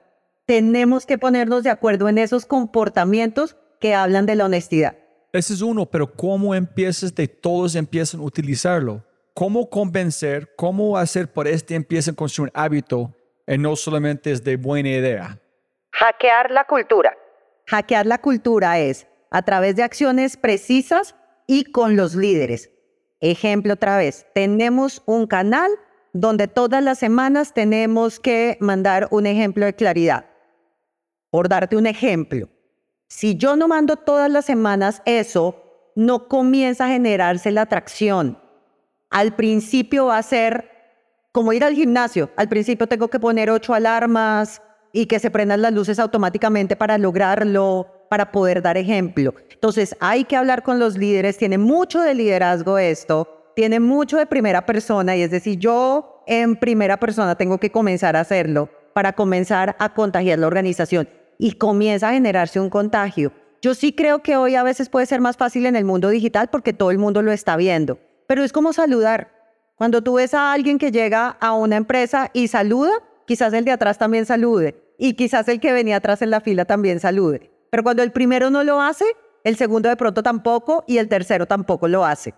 Tenemos 0.48 1.06
que 1.06 1.20
ponernos 1.20 1.62
de 1.62 1.70
acuerdo 1.70 2.10
en 2.10 2.18
esos 2.18 2.48
comportamientos 2.48 3.58
que 3.80 3.94
hablan 3.94 4.26
de 4.26 4.38
la 4.38 4.46
honestidad. 4.46 4.98
Ese 5.34 5.54
es 5.54 5.62
uno, 5.62 5.86
pero 5.86 6.12
¿cómo 6.12 6.56
empiezas 6.56 7.14
de 7.14 7.28
todos 7.28 7.76
empiezan 7.76 8.22
a 8.22 8.24
utilizarlo? 8.24 9.06
¿Cómo 9.36 9.70
convencer? 9.70 10.50
¿Cómo 10.58 10.98
hacer 10.98 11.32
por 11.32 11.48
este 11.48 11.76
empiecen 11.76 12.14
a 12.14 12.18
construir 12.18 12.52
un 12.52 12.60
hábito 12.60 13.14
no 13.58 13.76
solamente 13.76 14.32
es 14.32 14.44
de 14.44 14.58
buena 14.58 14.90
idea? 14.90 15.40
Hackear 15.92 16.52
la 16.52 16.66
cultura. 16.66 17.18
Hackear 17.68 18.06
la 18.06 18.20
cultura 18.20 18.80
es 18.80 19.08
a 19.30 19.42
través 19.42 19.76
de 19.76 19.84
acciones 19.84 20.38
precisas 20.38 21.16
y 21.48 21.66
con 21.66 21.96
los 21.96 22.16
líderes. 22.16 22.72
Ejemplo 23.20 23.74
otra 23.74 23.98
vez, 23.98 24.26
tenemos 24.34 25.04
un 25.06 25.28
canal 25.28 25.72
donde 26.14 26.48
todas 26.48 26.84
las 26.84 27.00
semanas 27.00 27.54
tenemos 27.54 28.20
que 28.20 28.58
mandar 28.60 29.08
un 29.12 29.26
ejemplo 29.26 29.66
de 29.66 29.76
claridad. 29.76 30.26
Por 31.30 31.48
darte 31.48 31.78
un 31.78 31.88
ejemplo, 31.88 32.50
si 33.08 33.36
yo 33.36 33.56
no 33.56 33.68
mando 33.68 33.96
todas 33.96 34.30
las 34.30 34.46
semanas 34.46 35.02
eso, 35.06 35.62
no 35.96 36.28
comienza 36.28 36.86
a 36.86 36.90
generarse 36.90 37.52
la 37.52 37.64
atracción. 37.64 38.40
Al 39.10 39.36
principio 39.36 40.08
va 40.08 40.18
a 40.18 40.24
ser 40.24 40.71
como 41.32 41.54
ir 41.54 41.64
al 41.64 41.74
gimnasio. 41.74 42.30
Al 42.36 42.50
principio 42.50 42.88
tengo 42.88 43.08
que 43.08 43.20
poner 43.20 43.50
ocho 43.50 43.74
alarmas 43.74 44.62
y 44.94 45.06
que 45.06 45.20
se 45.20 45.32
prendan 45.32 45.62
las 45.62 45.74
luces 45.74 46.00
automáticamente 46.00 46.76
para 46.76 46.98
lograrlo, 46.98 47.88
para 48.10 48.32
poder 48.32 48.62
dar 48.62 48.78
ejemplo. 48.78 49.34
Entonces 49.52 49.96
hay 50.00 50.26
que 50.26 50.36
hablar 50.36 50.64
con 50.64 50.80
los 50.80 50.98
líderes. 50.98 51.38
Tiene 51.38 51.58
mucho 51.58 52.02
de 52.02 52.14
liderazgo 52.14 52.78
esto. 52.78 53.54
Tiene 53.56 53.80
mucho 53.80 54.18
de 54.18 54.26
primera 54.26 54.66
persona 54.66 55.16
y 55.16 55.22
es 55.22 55.32
decir, 55.32 55.60
yo 55.60 56.24
en 56.28 56.56
primera 56.56 56.98
persona 56.98 57.36
tengo 57.36 57.58
que 57.58 57.72
comenzar 57.72 58.16
a 58.16 58.22
hacerlo 58.22 58.70
para 58.94 59.14
comenzar 59.14 59.76
a 59.80 59.94
contagiar 59.94 60.40
la 60.40 60.48
organización 60.48 61.08
y 61.38 61.54
comienza 61.54 62.10
a 62.10 62.14
generarse 62.14 62.60
un 62.60 62.70
contagio. 62.70 63.32
Yo 63.62 63.76
sí 63.76 63.94
creo 63.94 64.24
que 64.24 64.38
hoy 64.38 64.56
a 64.56 64.64
veces 64.64 64.90
puede 64.90 65.06
ser 65.06 65.22
más 65.22 65.38
fácil 65.38 65.66
en 65.66 65.76
el 65.76 65.86
mundo 65.86 66.10
digital 66.10 66.50
porque 66.50 66.74
todo 66.74 66.92
el 66.92 66.98
mundo 66.98 67.22
lo 67.22 67.32
está 67.32 67.56
viendo, 67.58 68.00
pero 68.28 68.44
es 68.44 68.52
como 68.52 68.74
saludar. 68.74 69.41
Cuando 69.82 70.04
tú 70.04 70.14
ves 70.14 70.36
a 70.36 70.54
alguien 70.54 70.78
que 70.78 70.92
llega 70.92 71.38
a 71.40 71.56
una 71.56 71.76
empresa 71.76 72.30
y 72.34 72.50
saluda, 72.50 72.92
quizás 73.26 73.52
el 73.54 73.66
de 73.66 73.72
atrás 73.72 73.98
también 73.98 74.28
salude 74.28 74.80
y 75.00 75.16
quizás 75.16 75.48
el 75.48 75.60
que 75.60 75.74
venía 75.74 75.96
atrás 75.96 76.22
en 76.22 76.30
la 76.30 76.40
fila 76.40 76.66
también 76.66 77.00
salude. 77.00 77.50
Pero 77.72 77.82
cuando 77.82 78.04
el 78.04 78.12
primero 78.12 78.52
no 78.52 78.64
lo 78.64 78.80
hace, 78.80 79.06
el 79.44 79.56
segundo 79.56 79.90
de 79.90 79.96
pronto 79.96 80.22
tampoco 80.22 80.84
y 80.86 81.00
el 81.00 81.10
tercero 81.10 81.48
tampoco 81.48 81.88
lo 81.88 82.06
hace. 82.06 82.36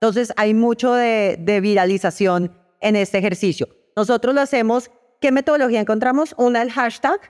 Entonces 0.00 0.32
hay 0.38 0.54
mucho 0.54 0.94
de, 0.94 1.36
de 1.38 1.60
viralización 1.60 2.58
en 2.80 2.96
este 2.96 3.18
ejercicio. 3.18 3.68
Nosotros 3.94 4.34
lo 4.34 4.40
hacemos. 4.40 4.90
¿Qué 5.20 5.30
metodología 5.30 5.80
encontramos? 5.80 6.34
Una, 6.38 6.62
el 6.62 6.72
hashtag, 6.72 7.20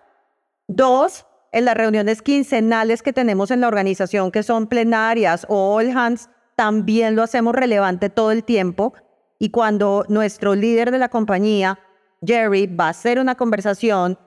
Dos, 0.69 1.27
en 1.51 1.65
las 1.65 1.77
reuniones 1.77 2.23
quincenales 2.23 3.03
que 3.03 3.13
tenemos 3.13 3.51
en 3.51 3.61
la 3.61 3.67
organización, 3.67 4.31
que 4.31 4.45
son 4.45 4.69
plenarias 4.69 5.47
o 5.49 5.75
all 5.75 5.91
hands, 5.91 6.31
también 6.55 7.17
lo 7.17 7.25
hacemos 7.25 7.57
relevante 7.57 8.09
todo 8.09 8.31
el 8.31 8.45
tiempo. 8.45 8.95
Y 9.39 9.51
cuando 9.51 10.05
nuestro 10.09 10.55
líder 10.55 10.91
de 10.91 10.99
la 10.99 11.09
compañía, 11.09 11.79
Jerry, 12.25 12.67
va 12.67 12.87
a 12.87 12.91
hacer 12.91 13.21
una 13.21 13.37
conversación, 13.37 14.19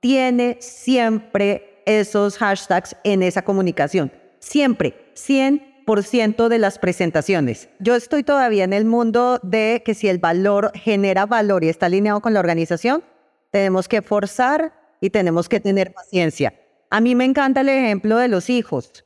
tiene 0.00 0.58
siempre 0.60 1.82
esos 1.86 2.38
hashtags 2.38 2.96
en 3.04 3.22
esa 3.22 3.42
comunicación. 3.42 4.12
Siempre, 4.38 5.12
100% 5.14 6.48
de 6.48 6.58
las 6.58 6.78
presentaciones. 6.78 7.68
Yo 7.80 7.94
estoy 7.94 8.22
todavía 8.22 8.64
en 8.64 8.72
el 8.72 8.84
mundo 8.84 9.40
de 9.42 9.82
que 9.84 9.94
si 9.94 10.08
el 10.08 10.18
valor 10.18 10.70
genera 10.74 11.26
valor 11.26 11.64
y 11.64 11.68
está 11.68 11.86
alineado 11.86 12.20
con 12.20 12.32
la 12.32 12.40
organización, 12.40 13.02
tenemos 13.50 13.88
que 13.88 14.02
forzar 14.02 14.72
y 15.00 15.10
tenemos 15.10 15.48
que 15.48 15.60
tener 15.60 15.92
paciencia. 15.92 16.54
A 16.90 17.00
mí 17.00 17.14
me 17.14 17.24
encanta 17.24 17.60
el 17.62 17.68
ejemplo 17.68 18.16
de 18.18 18.28
los 18.28 18.50
hijos. 18.50 19.04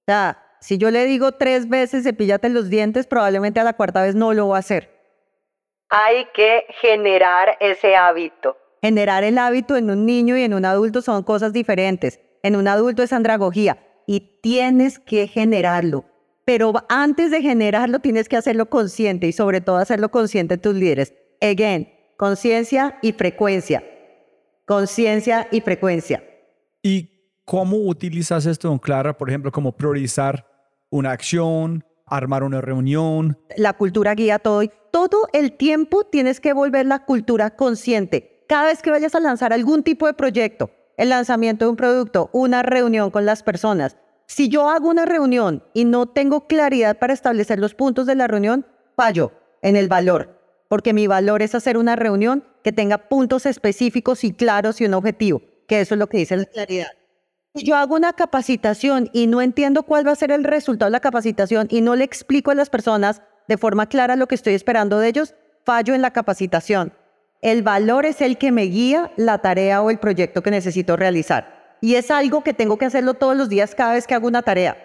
O 0.00 0.04
sea, 0.06 0.42
si 0.60 0.78
yo 0.78 0.90
le 0.90 1.04
digo 1.04 1.32
tres 1.32 1.68
veces 1.68 2.04
cepíllate 2.04 2.48
los 2.48 2.70
dientes, 2.70 3.06
probablemente 3.06 3.60
a 3.60 3.64
la 3.64 3.74
cuarta 3.74 4.02
vez 4.02 4.14
no 4.14 4.32
lo 4.32 4.48
va 4.48 4.56
a 4.56 4.60
hacer. 4.60 4.93
Hay 5.96 6.26
que 6.34 6.64
generar 6.80 7.56
ese 7.60 7.94
hábito. 7.94 8.56
Generar 8.82 9.22
el 9.24 9.38
hábito 9.38 9.76
en 9.76 9.90
un 9.90 10.04
niño 10.04 10.36
y 10.36 10.42
en 10.42 10.52
un 10.52 10.64
adulto 10.64 11.02
son 11.02 11.22
cosas 11.22 11.52
diferentes. 11.52 12.20
En 12.42 12.56
un 12.56 12.66
adulto 12.68 13.02
es 13.02 13.12
andragogía 13.12 13.78
y 14.06 14.40
tienes 14.42 14.98
que 14.98 15.28
generarlo. 15.28 16.04
Pero 16.44 16.72
antes 16.88 17.30
de 17.30 17.40
generarlo 17.40 18.00
tienes 18.00 18.28
que 18.28 18.36
hacerlo 18.36 18.68
consciente 18.68 19.26
y 19.26 19.32
sobre 19.32 19.60
todo 19.60 19.76
hacerlo 19.76 20.10
consciente 20.10 20.58
tus 20.58 20.74
líderes. 20.74 21.14
Again, 21.40 21.90
conciencia 22.16 22.98
y 23.00 23.12
frecuencia 23.12 23.82
conciencia 24.64 25.48
y 25.50 25.60
frecuencia. 25.60 26.22
¿Y 26.82 27.10
cómo 27.44 27.76
utilizas 27.76 28.46
esto 28.46 28.70
en 28.72 28.78
Clara, 28.78 29.16
por 29.16 29.28
ejemplo, 29.28 29.52
como 29.52 29.76
priorizar 29.76 30.46
una 30.90 31.10
acción, 31.10 31.84
armar 32.06 32.42
una 32.42 32.60
reunión? 32.60 33.38
La 33.56 33.74
cultura 33.74 34.14
guía 34.14 34.38
todo. 34.38 34.62
Todo 34.90 35.28
el 35.32 35.56
tiempo 35.56 36.04
tienes 36.04 36.40
que 36.40 36.52
volver 36.52 36.86
la 36.86 37.04
cultura 37.04 37.56
consciente. 37.56 38.44
Cada 38.48 38.66
vez 38.66 38.82
que 38.82 38.90
vayas 38.90 39.14
a 39.14 39.20
lanzar 39.20 39.52
algún 39.52 39.82
tipo 39.82 40.06
de 40.06 40.14
proyecto, 40.14 40.70
el 40.96 41.08
lanzamiento 41.08 41.64
de 41.64 41.70
un 41.70 41.76
producto, 41.76 42.30
una 42.32 42.62
reunión 42.62 43.10
con 43.10 43.26
las 43.26 43.42
personas, 43.42 43.96
si 44.26 44.48
yo 44.48 44.68
hago 44.70 44.88
una 44.88 45.04
reunión 45.04 45.64
y 45.74 45.84
no 45.84 46.06
tengo 46.06 46.46
claridad 46.46 46.98
para 46.98 47.12
establecer 47.12 47.58
los 47.58 47.74
puntos 47.74 48.06
de 48.06 48.14
la 48.14 48.26
reunión, 48.26 48.66
fallo 48.96 49.32
en 49.62 49.76
el 49.76 49.88
valor, 49.88 50.40
porque 50.68 50.92
mi 50.92 51.06
valor 51.06 51.42
es 51.42 51.54
hacer 51.54 51.76
una 51.76 51.96
reunión 51.96 52.44
que 52.62 52.72
tenga 52.72 53.08
puntos 53.08 53.46
específicos 53.46 54.24
y 54.24 54.32
claros 54.32 54.80
y 54.80 54.86
un 54.86 54.94
objetivo, 54.94 55.42
que 55.66 55.80
eso 55.80 55.94
es 55.94 55.98
lo 55.98 56.08
que 56.08 56.18
dice 56.18 56.36
la 56.36 56.44
claridad. 56.46 56.88
Yo 57.56 57.76
hago 57.76 57.94
una 57.94 58.12
capacitación 58.12 59.10
y 59.12 59.28
no 59.28 59.40
entiendo 59.40 59.84
cuál 59.84 60.04
va 60.04 60.10
a 60.10 60.16
ser 60.16 60.32
el 60.32 60.42
resultado 60.42 60.88
de 60.88 60.92
la 60.92 60.98
capacitación 60.98 61.68
y 61.70 61.82
no 61.82 61.94
le 61.94 62.02
explico 62.02 62.50
a 62.50 62.56
las 62.56 62.68
personas 62.68 63.22
de 63.46 63.56
forma 63.56 63.88
clara 63.88 64.16
lo 64.16 64.26
que 64.26 64.34
estoy 64.34 64.54
esperando 64.54 64.98
de 64.98 65.06
ellos, 65.06 65.36
fallo 65.64 65.94
en 65.94 66.02
la 66.02 66.12
capacitación. 66.12 66.92
El 67.42 67.62
valor 67.62 68.06
es 68.06 68.20
el 68.22 68.38
que 68.38 68.50
me 68.50 68.64
guía 68.64 69.12
la 69.16 69.38
tarea 69.38 69.82
o 69.82 69.90
el 69.90 70.00
proyecto 70.00 70.42
que 70.42 70.50
necesito 70.50 70.96
realizar. 70.96 71.76
Y 71.80 71.94
es 71.94 72.10
algo 72.10 72.42
que 72.42 72.54
tengo 72.54 72.76
que 72.76 72.86
hacerlo 72.86 73.14
todos 73.14 73.36
los 73.36 73.48
días 73.48 73.76
cada 73.76 73.92
vez 73.92 74.08
que 74.08 74.14
hago 74.14 74.26
una 74.26 74.42
tarea. 74.42 74.76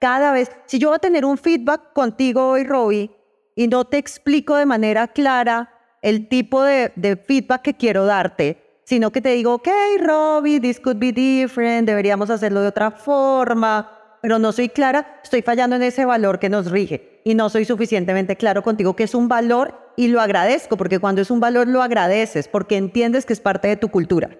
Cada 0.00 0.32
vez, 0.32 0.50
si 0.66 0.80
yo 0.80 0.88
voy 0.88 0.96
a 0.96 1.00
tener 1.00 1.24
un 1.24 1.38
feedback 1.38 1.92
contigo 1.92 2.48
hoy, 2.48 2.64
Robbie, 2.64 3.12
y 3.54 3.68
no 3.68 3.84
te 3.84 3.98
explico 3.98 4.56
de 4.56 4.66
manera 4.66 5.06
clara 5.06 5.72
el 6.02 6.28
tipo 6.28 6.64
de, 6.64 6.90
feedback 7.26 7.62
que 7.62 7.74
quiero 7.74 8.06
darte, 8.06 8.67
sino 8.88 9.12
que 9.12 9.20
te 9.20 9.28
digo, 9.34 9.52
ok, 9.52 9.68
Robbie, 10.00 10.60
this 10.60 10.80
could 10.80 10.96
be 10.96 11.12
different, 11.12 11.86
deberíamos 11.86 12.30
hacerlo 12.30 12.62
de 12.62 12.68
otra 12.68 12.90
forma, 12.90 14.18
pero 14.22 14.38
no 14.38 14.50
soy 14.50 14.70
clara, 14.70 15.20
estoy 15.22 15.42
fallando 15.42 15.76
en 15.76 15.82
ese 15.82 16.06
valor 16.06 16.38
que 16.38 16.48
nos 16.48 16.70
rige 16.70 17.20
y 17.22 17.34
no 17.34 17.50
soy 17.50 17.66
suficientemente 17.66 18.36
claro 18.36 18.62
contigo 18.62 18.96
que 18.96 19.04
es 19.04 19.14
un 19.14 19.28
valor 19.28 19.92
y 19.98 20.08
lo 20.08 20.22
agradezco, 20.22 20.78
porque 20.78 21.00
cuando 21.00 21.20
es 21.20 21.30
un 21.30 21.38
valor 21.38 21.68
lo 21.68 21.82
agradeces, 21.82 22.48
porque 22.48 22.78
entiendes 22.78 23.26
que 23.26 23.34
es 23.34 23.40
parte 23.40 23.68
de 23.68 23.76
tu 23.76 23.90
cultura. 23.90 24.30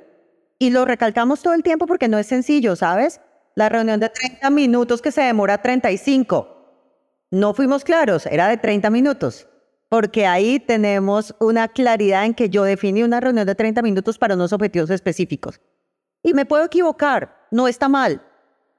Y 0.58 0.70
lo 0.70 0.86
recalcamos 0.86 1.42
todo 1.42 1.52
el 1.52 1.62
tiempo 1.62 1.84
porque 1.84 2.08
no 2.08 2.16
es 2.18 2.26
sencillo, 2.26 2.74
¿sabes? 2.74 3.20
La 3.54 3.68
reunión 3.68 4.00
de 4.00 4.08
30 4.08 4.48
minutos 4.48 5.02
que 5.02 5.12
se 5.12 5.20
demora 5.20 5.60
35. 5.60 6.48
No 7.30 7.52
fuimos 7.52 7.84
claros, 7.84 8.24
era 8.24 8.48
de 8.48 8.56
30 8.56 8.88
minutos 8.88 9.46
porque 9.88 10.26
ahí 10.26 10.60
tenemos 10.60 11.34
una 11.40 11.68
claridad 11.68 12.24
en 12.24 12.34
que 12.34 12.50
yo 12.50 12.64
definí 12.64 13.02
una 13.02 13.20
reunión 13.20 13.46
de 13.46 13.54
30 13.54 13.80
minutos 13.82 14.18
para 14.18 14.34
unos 14.34 14.52
objetivos 14.52 14.90
específicos. 14.90 15.60
Y 16.22 16.34
me 16.34 16.44
puedo 16.44 16.64
equivocar, 16.64 17.46
no 17.50 17.68
está 17.68 17.88
mal, 17.88 18.22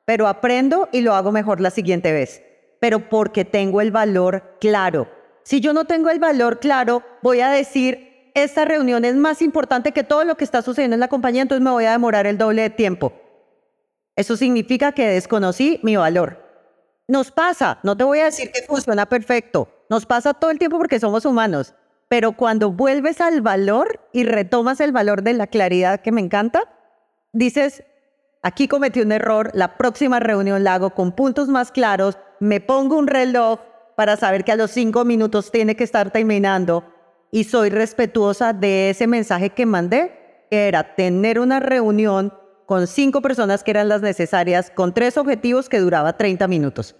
pero 0.05 0.27
aprendo 0.27 0.87
y 0.91 1.01
lo 1.01 1.15
hago 1.15 1.31
mejor 1.31 1.61
la 1.61 1.71
siguiente 1.71 2.11
vez, 2.11 2.43
pero 2.79 3.09
porque 3.09 3.45
tengo 3.45 3.81
el 3.81 3.91
valor 3.91 4.57
claro. 4.59 5.09
Si 5.43 5.61
yo 5.61 5.73
no 5.73 5.85
tengo 5.85 6.09
el 6.09 6.19
valor 6.19 6.59
claro, 6.59 7.03
voy 7.23 7.39
a 7.39 7.49
decir 7.49 8.31
esta 8.35 8.65
reunión 8.65 9.05
es 9.05 9.15
más 9.15 9.41
importante 9.41 9.91
que 9.91 10.03
todo 10.03 10.23
lo 10.23 10.35
que 10.35 10.43
está 10.43 10.61
sucediendo 10.61 10.93
en 10.93 10.99
la 10.99 11.07
compañía, 11.07 11.41
entonces 11.41 11.63
me 11.63 11.71
voy 11.71 11.85
a 11.85 11.91
demorar 11.91 12.27
el 12.27 12.37
doble 12.37 12.61
de 12.61 12.69
tiempo. 12.69 13.13
Eso 14.15 14.37
significa 14.37 14.91
que 14.91 15.07
desconocí 15.07 15.79
mi 15.81 15.95
valor. 15.95 16.45
Nos 17.07 17.31
pasa, 17.31 17.79
no 17.83 17.97
te 17.97 18.03
voy 18.03 18.19
a 18.19 18.25
decir 18.25 18.51
que 18.51 18.61
funciona 18.61 19.07
perfecto, 19.07 19.78
nos 19.89 20.05
pasa 20.05 20.33
todo 20.33 20.51
el 20.51 20.59
tiempo 20.59 20.77
porque 20.77 20.99
somos 20.99 21.25
humanos, 21.25 21.73
pero 22.07 22.33
cuando 22.33 22.71
vuelves 22.71 23.21
al 23.21 23.41
valor 23.41 23.99
y 24.13 24.23
retomas 24.23 24.79
el 24.79 24.91
valor 24.91 25.23
de 25.23 25.33
la 25.33 25.47
claridad 25.47 26.01
que 26.01 26.11
me 26.11 26.21
encanta, 26.21 26.61
dices, 27.33 27.83
aquí 28.41 28.67
cometí 28.67 29.01
un 29.01 29.11
error, 29.11 29.51
la 29.53 29.77
próxima 29.77 30.19
reunión 30.19 30.63
la 30.63 30.75
hago 30.75 30.91
con 30.91 31.11
puntos 31.11 31.49
más 31.49 31.71
claros, 31.71 32.17
me 32.39 32.61
pongo 32.61 32.97
un 32.97 33.07
reloj 33.07 33.59
para 33.95 34.15
saber 34.15 34.43
que 34.43 34.51
a 34.51 34.55
los 34.55 34.71
cinco 34.71 35.05
minutos 35.05 35.51
tiene 35.51 35.75
que 35.75 35.83
estar 35.83 36.11
terminando 36.11 36.83
y 37.31 37.43
soy 37.43 37.69
respetuosa 37.69 38.53
de 38.53 38.91
ese 38.91 39.07
mensaje 39.07 39.49
que 39.49 39.65
mandé, 39.65 40.45
que 40.49 40.67
era 40.67 40.95
tener 40.95 41.39
una 41.39 41.59
reunión 41.59 42.33
con 42.65 42.87
cinco 42.87 43.21
personas 43.21 43.63
que 43.63 43.71
eran 43.71 43.89
las 43.89 44.01
necesarias, 44.01 44.71
con 44.71 44.93
tres 44.93 45.17
objetivos 45.17 45.69
que 45.69 45.79
duraba 45.79 46.17
30 46.17 46.47
minutos, 46.47 46.95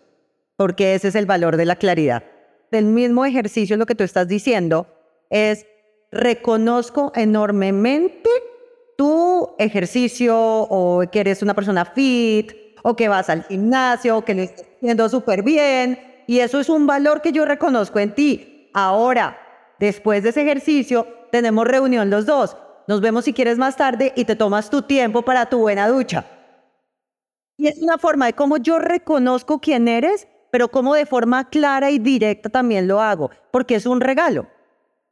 porque 0.56 0.96
ese 0.96 1.10
es 1.10 1.16
el 1.16 1.26
valor 1.26 1.58
de 1.58 1.66
la 1.66 1.76
claridad. 1.76 2.24
Del 2.72 2.86
mismo 2.86 3.26
ejercicio 3.26 3.78
lo 3.78 3.86
que 3.86 3.96
tú 3.96 4.04
estás 4.04 4.28
diciendo 4.28 4.88
es, 5.30 5.66
reconozco 6.12 7.12
enormemente 7.16 8.30
tu 8.98 9.56
ejercicio 9.58 10.38
o 10.38 11.04
que 11.12 11.20
eres 11.20 11.42
una 11.42 11.54
persona 11.54 11.86
fit 11.86 12.52
o 12.84 12.96
que 12.96 13.08
vas 13.08 13.30
al 13.30 13.44
gimnasio 13.44 14.18
o 14.18 14.26
que 14.26 14.36
lo 14.36 14.42
estás 14.42 14.66
haciendo 14.78 15.08
súper 15.10 15.44
bien 15.44 16.24
y 16.28 16.40
eso 16.40 16.60
es 16.60 16.70
un 16.70 16.86
valor 16.88 17.22
que 17.22 17.32
yo 17.32 17.46
reconozco 17.46 18.00
en 18.00 18.14
ti. 18.14 18.70
Ahora, 18.74 19.38
después 19.80 20.24
de 20.24 20.30
ese 20.30 20.42
ejercicio, 20.42 21.08
tenemos 21.32 21.68
reunión 21.68 22.10
los 22.10 22.26
dos 22.26 22.56
nos 22.90 23.02
vemos 23.02 23.26
si 23.26 23.34
quieres 23.34 23.60
más 23.60 23.76
tarde 23.76 24.14
y 24.16 24.26
te 24.26 24.36
tomas 24.36 24.72
tu 24.72 24.82
tiempo 24.82 25.22
para 25.22 25.46
tu 25.46 25.60
buena 25.60 25.88
ducha. 25.88 26.26
Y 27.56 27.68
es 27.68 27.78
una 27.84 28.00
forma 28.00 28.26
de 28.26 28.34
cómo 28.34 28.58
yo 28.58 28.80
reconozco 28.80 29.60
quién 29.60 29.88
eres, 29.88 30.28
pero 30.52 30.70
cómo 30.70 30.96
de 30.96 31.06
forma 31.06 31.50
clara 31.50 31.92
y 31.92 32.00
directa 32.00 32.50
también 32.50 32.88
lo 32.88 33.02
hago, 33.02 33.30
porque 33.52 33.76
es 33.76 33.86
un 33.86 34.02
regalo. 34.02 34.48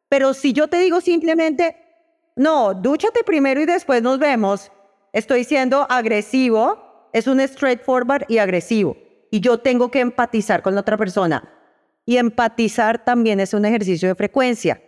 Pero 0.10 0.34
si 0.34 0.54
yo 0.54 0.68
te 0.68 0.78
digo 0.78 1.02
simplemente, 1.02 1.78
no, 2.36 2.74
dúchate 2.74 3.24
primero 3.24 3.62
y 3.62 3.66
después 3.66 4.02
nos 4.02 4.20
vemos, 4.20 4.72
estoy 5.14 5.44
siendo 5.44 5.86
agresivo, 5.90 7.10
es 7.14 7.28
un 7.28 7.40
straightforward 7.40 8.26
y 8.28 8.38
agresivo. 8.38 8.96
Y 9.32 9.42
yo 9.42 9.60
tengo 9.60 9.92
que 9.92 10.00
empatizar 10.00 10.62
con 10.62 10.76
la 10.76 10.82
otra 10.82 10.98
persona. 10.98 11.48
Y 12.06 12.18
empatizar 12.18 13.04
también 13.04 13.40
es 13.40 13.54
un 13.54 13.66
ejercicio 13.66 14.08
de 14.08 14.16
frecuencia 14.16 14.82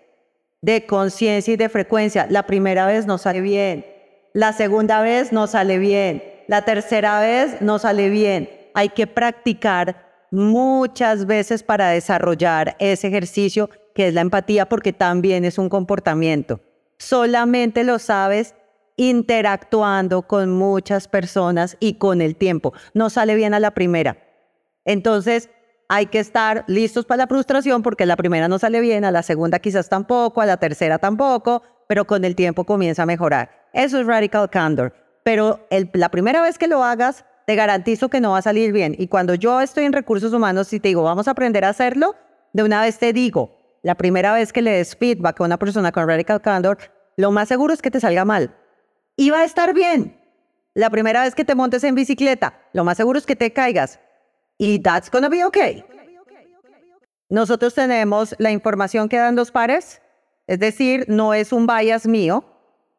de 0.61 0.85
conciencia 0.85 1.53
y 1.53 1.57
de 1.57 1.69
frecuencia. 1.69 2.27
La 2.29 2.43
primera 2.43 2.85
vez 2.85 3.05
no 3.05 3.17
sale 3.17 3.41
bien, 3.41 3.85
la 4.33 4.53
segunda 4.53 5.01
vez 5.01 5.31
no 5.31 5.47
sale 5.47 5.79
bien, 5.79 6.23
la 6.47 6.63
tercera 6.63 7.19
vez 7.21 7.61
no 7.61 7.79
sale 7.79 8.09
bien. 8.09 8.49
Hay 8.73 8.89
que 8.89 9.07
practicar 9.07 10.08
muchas 10.31 11.25
veces 11.25 11.63
para 11.63 11.89
desarrollar 11.89 12.75
ese 12.79 13.07
ejercicio 13.07 13.69
que 13.95 14.07
es 14.07 14.13
la 14.13 14.21
empatía 14.21 14.67
porque 14.67 14.93
también 14.93 15.45
es 15.45 15.57
un 15.57 15.69
comportamiento. 15.69 16.61
Solamente 16.97 17.83
lo 17.83 17.99
sabes 17.99 18.55
interactuando 18.97 20.23
con 20.23 20.51
muchas 20.51 21.07
personas 21.07 21.77
y 21.79 21.93
con 21.93 22.21
el 22.21 22.35
tiempo. 22.35 22.73
No 22.93 23.09
sale 23.09 23.35
bien 23.35 23.53
a 23.53 23.59
la 23.59 23.71
primera. 23.71 24.17
Entonces, 24.83 25.49
hay 25.87 26.05
que 26.05 26.19
estar 26.19 26.65
listos 26.67 27.05
para 27.05 27.23
la 27.23 27.27
frustración 27.27 27.81
porque 27.81 28.05
la 28.05 28.15
primera 28.15 28.47
no 28.47 28.59
sale 28.59 28.79
bien, 28.79 29.05
a 29.05 29.11
la 29.11 29.23
segunda 29.23 29.59
quizás 29.59 29.89
tampoco, 29.89 30.41
a 30.41 30.45
la 30.45 30.57
tercera 30.57 30.99
tampoco, 30.99 31.63
pero 31.87 32.05
con 32.05 32.25
el 32.25 32.35
tiempo 32.35 32.63
comienza 32.63 33.03
a 33.03 33.05
mejorar. 33.05 33.67
Eso 33.73 33.99
es 33.99 34.05
radical 34.05 34.49
candor. 34.49 34.93
Pero 35.23 35.67
la 35.93 36.09
primera 36.09 36.41
vez 36.41 36.57
que 36.57 36.67
lo 36.67 36.83
hagas, 36.83 37.25
te 37.49 37.55
garantizo 37.55 38.09
que 38.09 38.21
no 38.21 38.33
va 38.33 38.37
a 38.37 38.41
salir 38.43 38.71
bien. 38.71 38.95
Y 38.99 39.07
cuando 39.07 39.33
yo 39.33 39.59
estoy 39.59 39.85
en 39.85 39.91
recursos 39.91 40.31
humanos 40.33 40.71
y 40.71 40.79
te 40.79 40.89
digo, 40.89 41.01
vamos 41.01 41.27
a 41.27 41.31
aprender 41.31 41.65
a 41.65 41.69
hacerlo, 41.69 42.15
de 42.53 42.61
una 42.61 42.79
vez 42.83 42.99
te 42.99 43.11
digo, 43.11 43.57
la 43.81 43.95
primera 43.95 44.31
vez 44.33 44.53
que 44.53 44.61
le 44.61 44.69
des 44.69 44.95
feedback 44.95 45.41
a 45.41 45.45
una 45.45 45.57
persona 45.57 45.91
con 45.91 46.07
radical 46.07 46.43
candor, 46.43 46.77
lo 47.17 47.31
más 47.31 47.47
seguro 47.47 47.73
es 47.73 47.81
que 47.81 47.89
te 47.89 47.99
salga 47.99 48.23
mal. 48.23 48.55
Y 49.15 49.31
va 49.31 49.39
a 49.39 49.45
estar 49.45 49.73
bien. 49.73 50.15
La 50.75 50.91
primera 50.91 51.23
vez 51.23 51.33
que 51.33 51.43
te 51.43 51.55
montes 51.55 51.83
en 51.83 51.95
bicicleta, 51.95 52.53
lo 52.71 52.83
más 52.83 52.97
seguro 52.97 53.17
es 53.17 53.25
que 53.25 53.35
te 53.35 53.51
caigas 53.51 53.99
y 54.59 54.77
that's 54.83 55.09
gonna 55.09 55.27
be 55.27 55.43
okay. 55.43 55.83
Nosotros 57.29 57.73
tenemos 57.73 58.35
la 58.37 58.51
información 58.51 59.09
que 59.09 59.17
dan 59.17 59.35
los 59.35 59.49
pares, 59.49 60.03
es 60.45 60.59
decir, 60.59 61.05
no 61.07 61.33
es 61.33 61.51
un 61.51 61.65
bias 61.65 62.05
mío, 62.05 62.43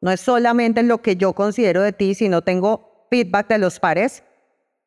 no 0.01 0.11
es 0.11 0.21
solamente 0.21 0.83
lo 0.83 1.03
que 1.03 1.15
yo 1.15 1.35
considero 1.35 1.83
de 1.83 1.93
ti, 1.93 2.17
sino 2.17 2.43
tengo 2.43 3.07
feedback 3.11 3.47
de 3.47 3.59
los 3.59 3.79
pares, 3.79 4.25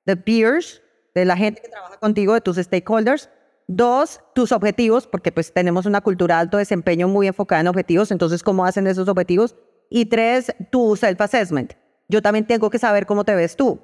de 0.05 0.17
peers, 0.17 0.81
de 1.15 1.25
la 1.25 1.37
gente 1.37 1.61
que 1.61 1.69
trabaja 1.69 1.97
contigo, 1.97 2.33
de 2.33 2.41
tus 2.41 2.57
stakeholders. 2.57 3.29
Dos, 3.67 4.19
tus 4.35 4.51
objetivos, 4.51 5.07
porque 5.07 5.31
pues 5.31 5.53
tenemos 5.53 5.85
una 5.85 6.01
cultura 6.01 6.35
de 6.35 6.41
alto 6.41 6.57
desempeño 6.57 7.07
muy 7.07 7.27
enfocada 7.27 7.61
en 7.61 7.67
objetivos, 7.67 8.11
entonces, 8.11 8.43
¿cómo 8.43 8.65
hacen 8.65 8.87
esos 8.87 9.07
objetivos? 9.07 9.55
Y 9.89 10.07
tres, 10.07 10.53
tu 10.69 10.97
self-assessment. 10.97 11.73
Yo 12.09 12.21
también 12.21 12.45
tengo 12.45 12.69
que 12.69 12.77
saber 12.77 13.05
cómo 13.05 13.23
te 13.23 13.35
ves 13.35 13.55
tú. 13.55 13.79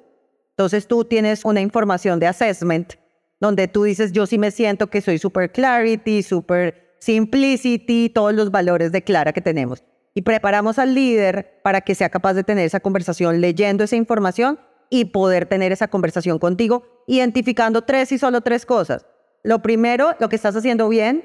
Entonces 0.50 0.86
tú 0.86 1.04
tienes 1.04 1.44
una 1.46 1.62
información 1.62 2.20
de 2.20 2.26
assessment 2.26 2.94
donde 3.40 3.66
tú 3.68 3.84
dices, 3.84 4.12
yo 4.12 4.26
sí 4.26 4.36
me 4.36 4.50
siento 4.50 4.88
que 4.88 5.00
soy 5.00 5.18
super 5.18 5.50
clarity, 5.50 6.22
super 6.22 6.94
simplicity, 6.98 8.10
todos 8.10 8.34
los 8.34 8.50
valores 8.50 8.92
de 8.92 9.02
Clara 9.02 9.32
que 9.32 9.40
tenemos. 9.40 9.82
Y 10.12 10.22
preparamos 10.22 10.78
al 10.78 10.94
líder 10.94 11.60
para 11.62 11.80
que 11.80 11.94
sea 11.94 12.10
capaz 12.10 12.34
de 12.34 12.44
tener 12.44 12.66
esa 12.66 12.80
conversación 12.80 13.40
leyendo 13.40 13.84
esa 13.84 13.96
información 13.96 14.60
y 14.90 15.06
poder 15.06 15.46
tener 15.46 15.72
esa 15.72 15.88
conversación 15.88 16.38
contigo, 16.38 16.82
identificando 17.06 17.82
tres 17.82 18.12
y 18.12 18.18
solo 18.18 18.42
tres 18.42 18.66
cosas. 18.66 19.06
Lo 19.42 19.62
primero, 19.62 20.14
lo 20.18 20.28
que 20.28 20.36
estás 20.36 20.54
haciendo 20.56 20.88
bien, 20.88 21.24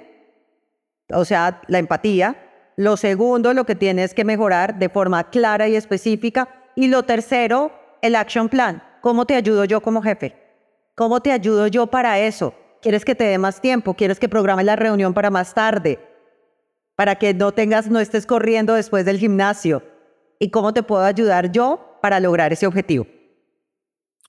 o 1.12 1.26
sea, 1.26 1.62
la 1.68 1.80
empatía. 1.80 2.42
Lo 2.78 2.98
segundo, 2.98 3.54
lo 3.54 3.66
que 3.66 3.76
tienes 3.76 4.14
que 4.14 4.26
mejorar 4.26 4.80
de 4.80 4.90
forma 4.90 5.30
clara 5.30 5.68
y 5.68 5.76
específica. 5.76 6.50
Y 6.76 6.88
lo 6.88 7.04
tercero, 7.04 7.72
el 8.02 8.16
action 8.16 8.50
plan. 8.50 8.84
¿Cómo 9.02 9.26
te 9.26 9.36
ayudo 9.36 9.66
yo 9.66 9.82
como 9.82 10.02
jefe? 10.02 10.36
¿Cómo 10.96 11.22
te 11.22 11.32
ayudo 11.32 11.68
yo 11.68 11.88
para 11.88 12.20
eso? 12.20 12.54
¿Quieres 12.82 13.06
que 13.06 13.16
te 13.16 13.24
dé 13.24 13.38
más 13.38 13.62
tiempo? 13.62 13.94
¿Quieres 13.94 14.20
que 14.20 14.30
programe 14.30 14.64
la 14.64 14.76
reunión 14.76 15.14
para 15.14 15.30
más 15.30 15.54
tarde? 15.54 16.00
Para 16.96 17.16
que 17.16 17.34
no 17.34 17.52
tengas, 17.52 17.90
no 17.90 18.00
estés 18.00 18.26
corriendo 18.26 18.74
después 18.74 19.06
del 19.06 19.20
gimnasio. 19.20 19.84
¿Y 20.40 20.52
cómo 20.52 20.74
te 20.74 20.84
puedo 20.84 21.04
ayudar 21.04 21.52
yo 21.52 21.98
para 22.02 22.20
lograr 22.20 22.54
ese 22.54 22.68
objetivo? 22.68 23.08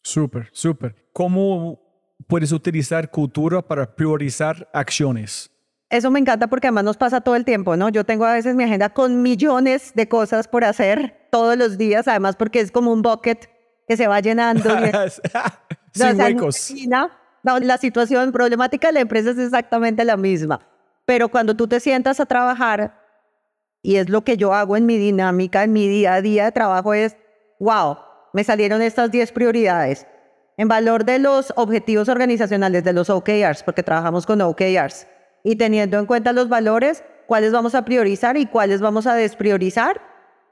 Súper, 0.07 0.49
súper. 0.53 0.95
¿Cómo 1.12 1.81
puedes 2.29 2.53
utilizar 2.53 3.11
cultura 3.11 3.61
para 3.61 3.97
priorizar 3.97 4.71
acciones? 4.73 5.51
Eso 5.90 6.12
me 6.12 6.21
encanta 6.21 6.47
porque 6.47 6.69
además 6.69 6.85
nos 6.85 6.97
pasa 6.97 7.21
todo 7.23 7.35
el 7.35 7.45
tiempo, 7.45 7.77
¿no? 7.77 7.88
Yo 7.88 8.05
tengo 8.05 8.25
a 8.25 8.33
veces 8.33 8.55
mi 8.55 8.62
agenda 8.62 8.90
con 8.90 9.21
millones 9.21 9.90
de 9.97 10.09
cosas 10.09 10.47
por 10.47 10.62
hacer 10.62 11.29
todos 11.33 11.57
los 11.59 11.77
días, 11.77 12.07
además 12.07 12.37
porque 12.37 12.61
es 12.61 12.71
como 12.71 12.92
un 12.92 13.03
bucket 13.03 13.51
que 13.88 13.97
se 13.97 14.07
va 14.07 14.21
llenando. 14.21 14.71
Sin 15.92 16.21
huecos. 16.21 16.73
la 17.42 17.77
situación 17.77 18.31
problemática 18.31 18.87
de 18.87 18.92
la 18.92 19.01
empresa 19.01 19.31
es 19.31 19.38
exactamente 19.38 20.05
la 20.05 20.16
misma. 20.16 20.61
Pero 21.05 21.31
cuando 21.31 21.57
tú 21.57 21.66
te 21.66 21.81
sientas 21.81 22.21
a 22.21 22.27
trabajar, 22.27 23.03
y 23.83 23.97
es 23.97 24.09
lo 24.09 24.23
que 24.23 24.37
yo 24.37 24.55
hago 24.55 24.77
en 24.77 24.87
mi 24.87 24.99
dinámica, 24.99 25.64
en 25.64 25.73
mi 25.73 25.88
día 25.88 26.14
a 26.14 26.23
día 26.23 26.45
de 26.45 26.53
trabajo, 26.53 26.95
es, 26.95 27.16
wow, 27.59 28.06
me 28.37 28.44
salieron 28.44 28.83
estas 28.83 29.11
10 29.11 29.33
prioridades. 29.33 30.07
En 30.59 30.68
valor 30.68 31.07
de 31.07 31.18
los 31.18 31.55
objetivos 31.57 32.11
organizacionales, 32.11 32.85
de 32.85 32.92
los 32.92 33.09
OKRs, 33.09 33.62
porque 33.62 33.83
trabajamos 33.83 34.27
con 34.27 34.42
OKRs, 34.42 35.07
y 35.42 35.57
teniendo 35.57 35.99
en 35.99 36.05
cuenta 36.05 36.35
los 36.35 36.51
valores, 36.51 37.03
cuáles 37.27 37.51
vamos 37.51 37.75
a 37.75 37.87
priorizar 37.87 38.37
y 38.37 38.44
cuáles 38.44 38.83
vamos 38.83 39.07
a 39.07 39.14
despriorizar, 39.14 40.03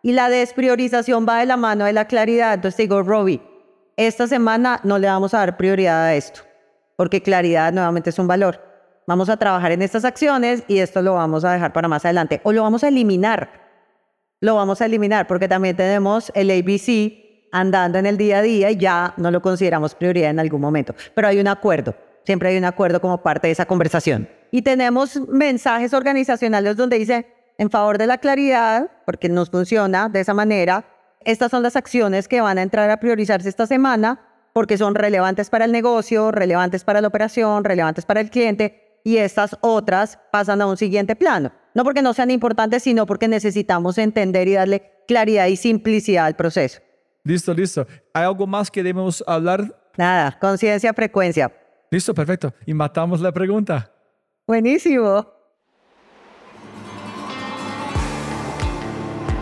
y 0.03 0.13
la 0.13 0.31
despriorización 0.31 1.27
va 1.29 1.41
de 1.41 1.45
la 1.45 1.59
mano 1.59 1.85
de 1.85 1.93
la 1.93 2.07
claridad. 2.07 2.55
Entonces 2.55 2.79
digo, 2.79 3.03
Robbie, 3.03 3.43
esta 3.99 4.27
semana 4.27 4.81
no 4.83 4.99
le 4.99 5.09
vamos 5.09 5.35
a 5.35 5.41
dar 5.41 5.59
prioridad 5.59 6.05
a 6.05 6.15
esto, 6.15 6.41
porque 6.97 7.21
claridad 7.21 7.71
nuevamente 7.71 8.09
es 8.09 8.19
un 8.19 8.27
valor. 8.27 8.63
Vamos 9.07 9.29
a 9.29 9.37
trabajar 9.37 9.73
en 9.73 9.83
estas 9.83 10.07
acciones 10.07 10.65
y 10.69 10.79
esto 10.79 11.03
lo 11.03 11.13
vamos 11.13 11.45
a 11.45 11.53
dejar 11.53 11.75
para 11.75 11.89
más 11.89 12.07
adelante. 12.07 12.41
O 12.45 12.53
lo 12.53 12.63
vamos 12.63 12.83
a 12.83 12.89
eliminar. 12.89 13.61
Lo 14.41 14.55
vamos 14.55 14.81
a 14.81 14.87
eliminar 14.87 15.27
porque 15.27 15.49
también 15.49 15.77
tenemos 15.77 16.33
el 16.35 16.51
ABC 16.51 17.24
andando 17.55 17.99
en 17.99 18.07
el 18.07 18.19
día 18.19 18.39
a 18.39 18.43
día 18.43 18.71
y 18.73 18.77
ya 18.77 19.15
no 19.17 19.31
lo 19.31 19.41
consideramos 19.41 19.95
prioridad 19.95 20.31
en 20.31 20.41
algún 20.41 20.61
momento. 20.61 20.95
Pero 21.15 21.29
hay 21.29 21.39
un 21.39 21.47
acuerdo. 21.47 21.95
Siempre 22.25 22.49
hay 22.49 22.59
un 22.59 22.65
acuerdo 22.65 23.01
como 23.01 23.23
parte 23.23 23.47
de 23.47 23.53
esa 23.53 23.65
conversación. 23.65 24.29
Y 24.51 24.63
tenemos 24.63 25.21
mensajes 25.29 25.95
organizacionales 25.95 26.77
donde 26.77 26.99
dice, 26.99 27.27
en 27.57 27.71
favor 27.71 27.97
de 27.97 28.09
la 28.09 28.19
claridad, 28.19 28.91
porque 29.07 29.29
nos 29.29 29.51
funciona 29.51 30.09
de 30.09 30.21
esa 30.21 30.35
manera. 30.35 30.85
Estas 31.21 31.53
son 31.53 31.63
las 31.63 31.77
acciones 31.77 32.27
que 32.27 32.41
van 32.41 32.59
a 32.59 32.63
entrar 32.63 32.91
a 32.91 32.99
priorizarse 32.99 33.49
esta 33.49 33.67
semana 33.67 34.21
porque 34.53 34.77
son 34.77 34.95
relevantes 34.95 35.49
para 35.49 35.65
el 35.65 35.73
negocio, 35.73 36.33
relevantes 36.33 36.85
para 36.85 37.01
la 37.01 37.09
operación, 37.09 37.65
relevantes 37.65 38.05
para 38.05 38.21
el 38.21 38.31
cliente. 38.31 38.81
y 39.07 39.19
estas 39.19 39.59
otras 39.61 40.19
pasan 40.33 40.63
a 40.63 40.67
un 40.67 40.79
siguiente 40.79 41.15
plano. 41.15 41.53
No 41.75 41.85
porque 41.85 42.01
no 42.01 42.15
sean 42.15 42.31
importantes, 42.31 42.85
sino 42.85 43.05
porque 43.05 43.29
necesitamos 43.29 43.99
entender 43.99 44.49
y 44.49 44.55
darle 44.55 44.95
claridad 45.07 45.47
y 45.49 45.57
simplicidad 45.57 46.25
al 46.25 46.37
proceso. 46.37 46.81
Listo, 47.27 47.55
listo. 47.55 47.87
¿Hay 48.13 48.25
algo 48.25 48.47
más 48.47 48.71
que 48.71 48.83
debemos 48.83 49.25
hablar? 49.27 49.75
Nada, 49.97 50.39
conciencia, 50.39 50.93
frecuencia. 50.93 51.51
Listo, 51.91 52.13
perfecto. 52.13 52.53
Y 52.67 52.75
matamos 52.75 53.19
la 53.23 53.33
pregunta. 53.33 53.91
Buenísimo. 54.47 55.27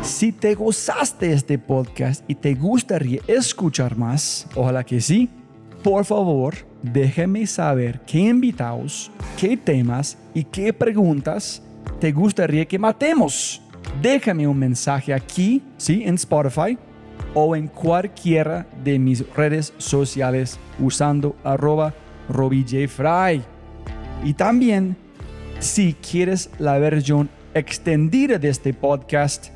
Si 0.01 0.31
te 0.31 0.55
gozaste 0.55 1.33
este 1.33 1.59
podcast 1.59 2.23
y 2.29 2.37
te 2.37 2.55
gustaría 2.55 3.21
escuchar 3.27 3.97
más, 3.97 4.47
ojalá 4.55 4.85
que 4.85 5.01
sí, 5.01 5.29
por 5.83 6.05
favor, 6.05 6.55
déjame 6.83 7.49
saber 7.49 8.01
qué 8.07 8.19
invitados, 8.19 9.11
qué 9.37 9.57
temas 9.57 10.17
y 10.35 10.45
qué 10.45 10.73
preguntas 10.73 11.61
te 12.01 12.13
gustaría 12.13 12.65
que 12.65 12.79
matemos. 12.79 13.61
Déjame 14.01 14.47
un 14.47 14.59
mensaje 14.59 15.13
aquí, 15.13 15.61
sí, 15.79 16.05
en 16.05 16.15
Spotify 16.15 16.79
o 17.35 17.57
en 17.57 17.69
cualquiera 17.69 18.67
de 18.85 18.99
mis 18.99 19.29
redes 19.35 19.73
sociales 19.79 20.59
usando 20.79 21.37
arroba 21.45 21.95
RobbieJFry. 22.29 23.43
Y 24.25 24.35
también, 24.35 24.97
si 25.59 25.95
quieres 25.95 26.51
la 26.59 26.79
versión 26.79 27.29
extendida 27.55 28.39
de 28.39 28.49
este 28.49 28.73
podcast, 28.75 29.49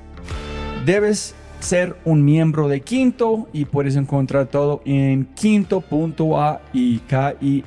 debes 0.85 1.35
ser 1.61 1.97
un 2.05 2.25
miembro 2.25 2.69
de 2.69 2.81
Quinto 2.81 3.49
y 3.53 3.65
puedes 3.65 3.97
encontrar 3.97 4.47
todo 4.47 4.83
en 4.85 5.27
quinto.ai, 5.35 7.01
K-I-N-N-T-O.ai. 7.09 7.67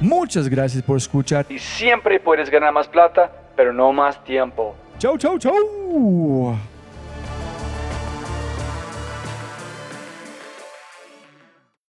Muchas 0.00 0.48
gracias 0.48 0.82
por 0.82 0.98
escuchar 0.98 1.46
y 1.48 1.58
siempre 1.58 2.20
puedes 2.20 2.50
ganar 2.50 2.72
más 2.72 2.86
plata, 2.86 3.30
pero 3.56 3.72
no 3.72 3.92
más 3.92 4.22
tiempo. 4.24 4.74
Chau, 4.98 5.16
chau, 5.16 5.38
chau. 5.38 6.56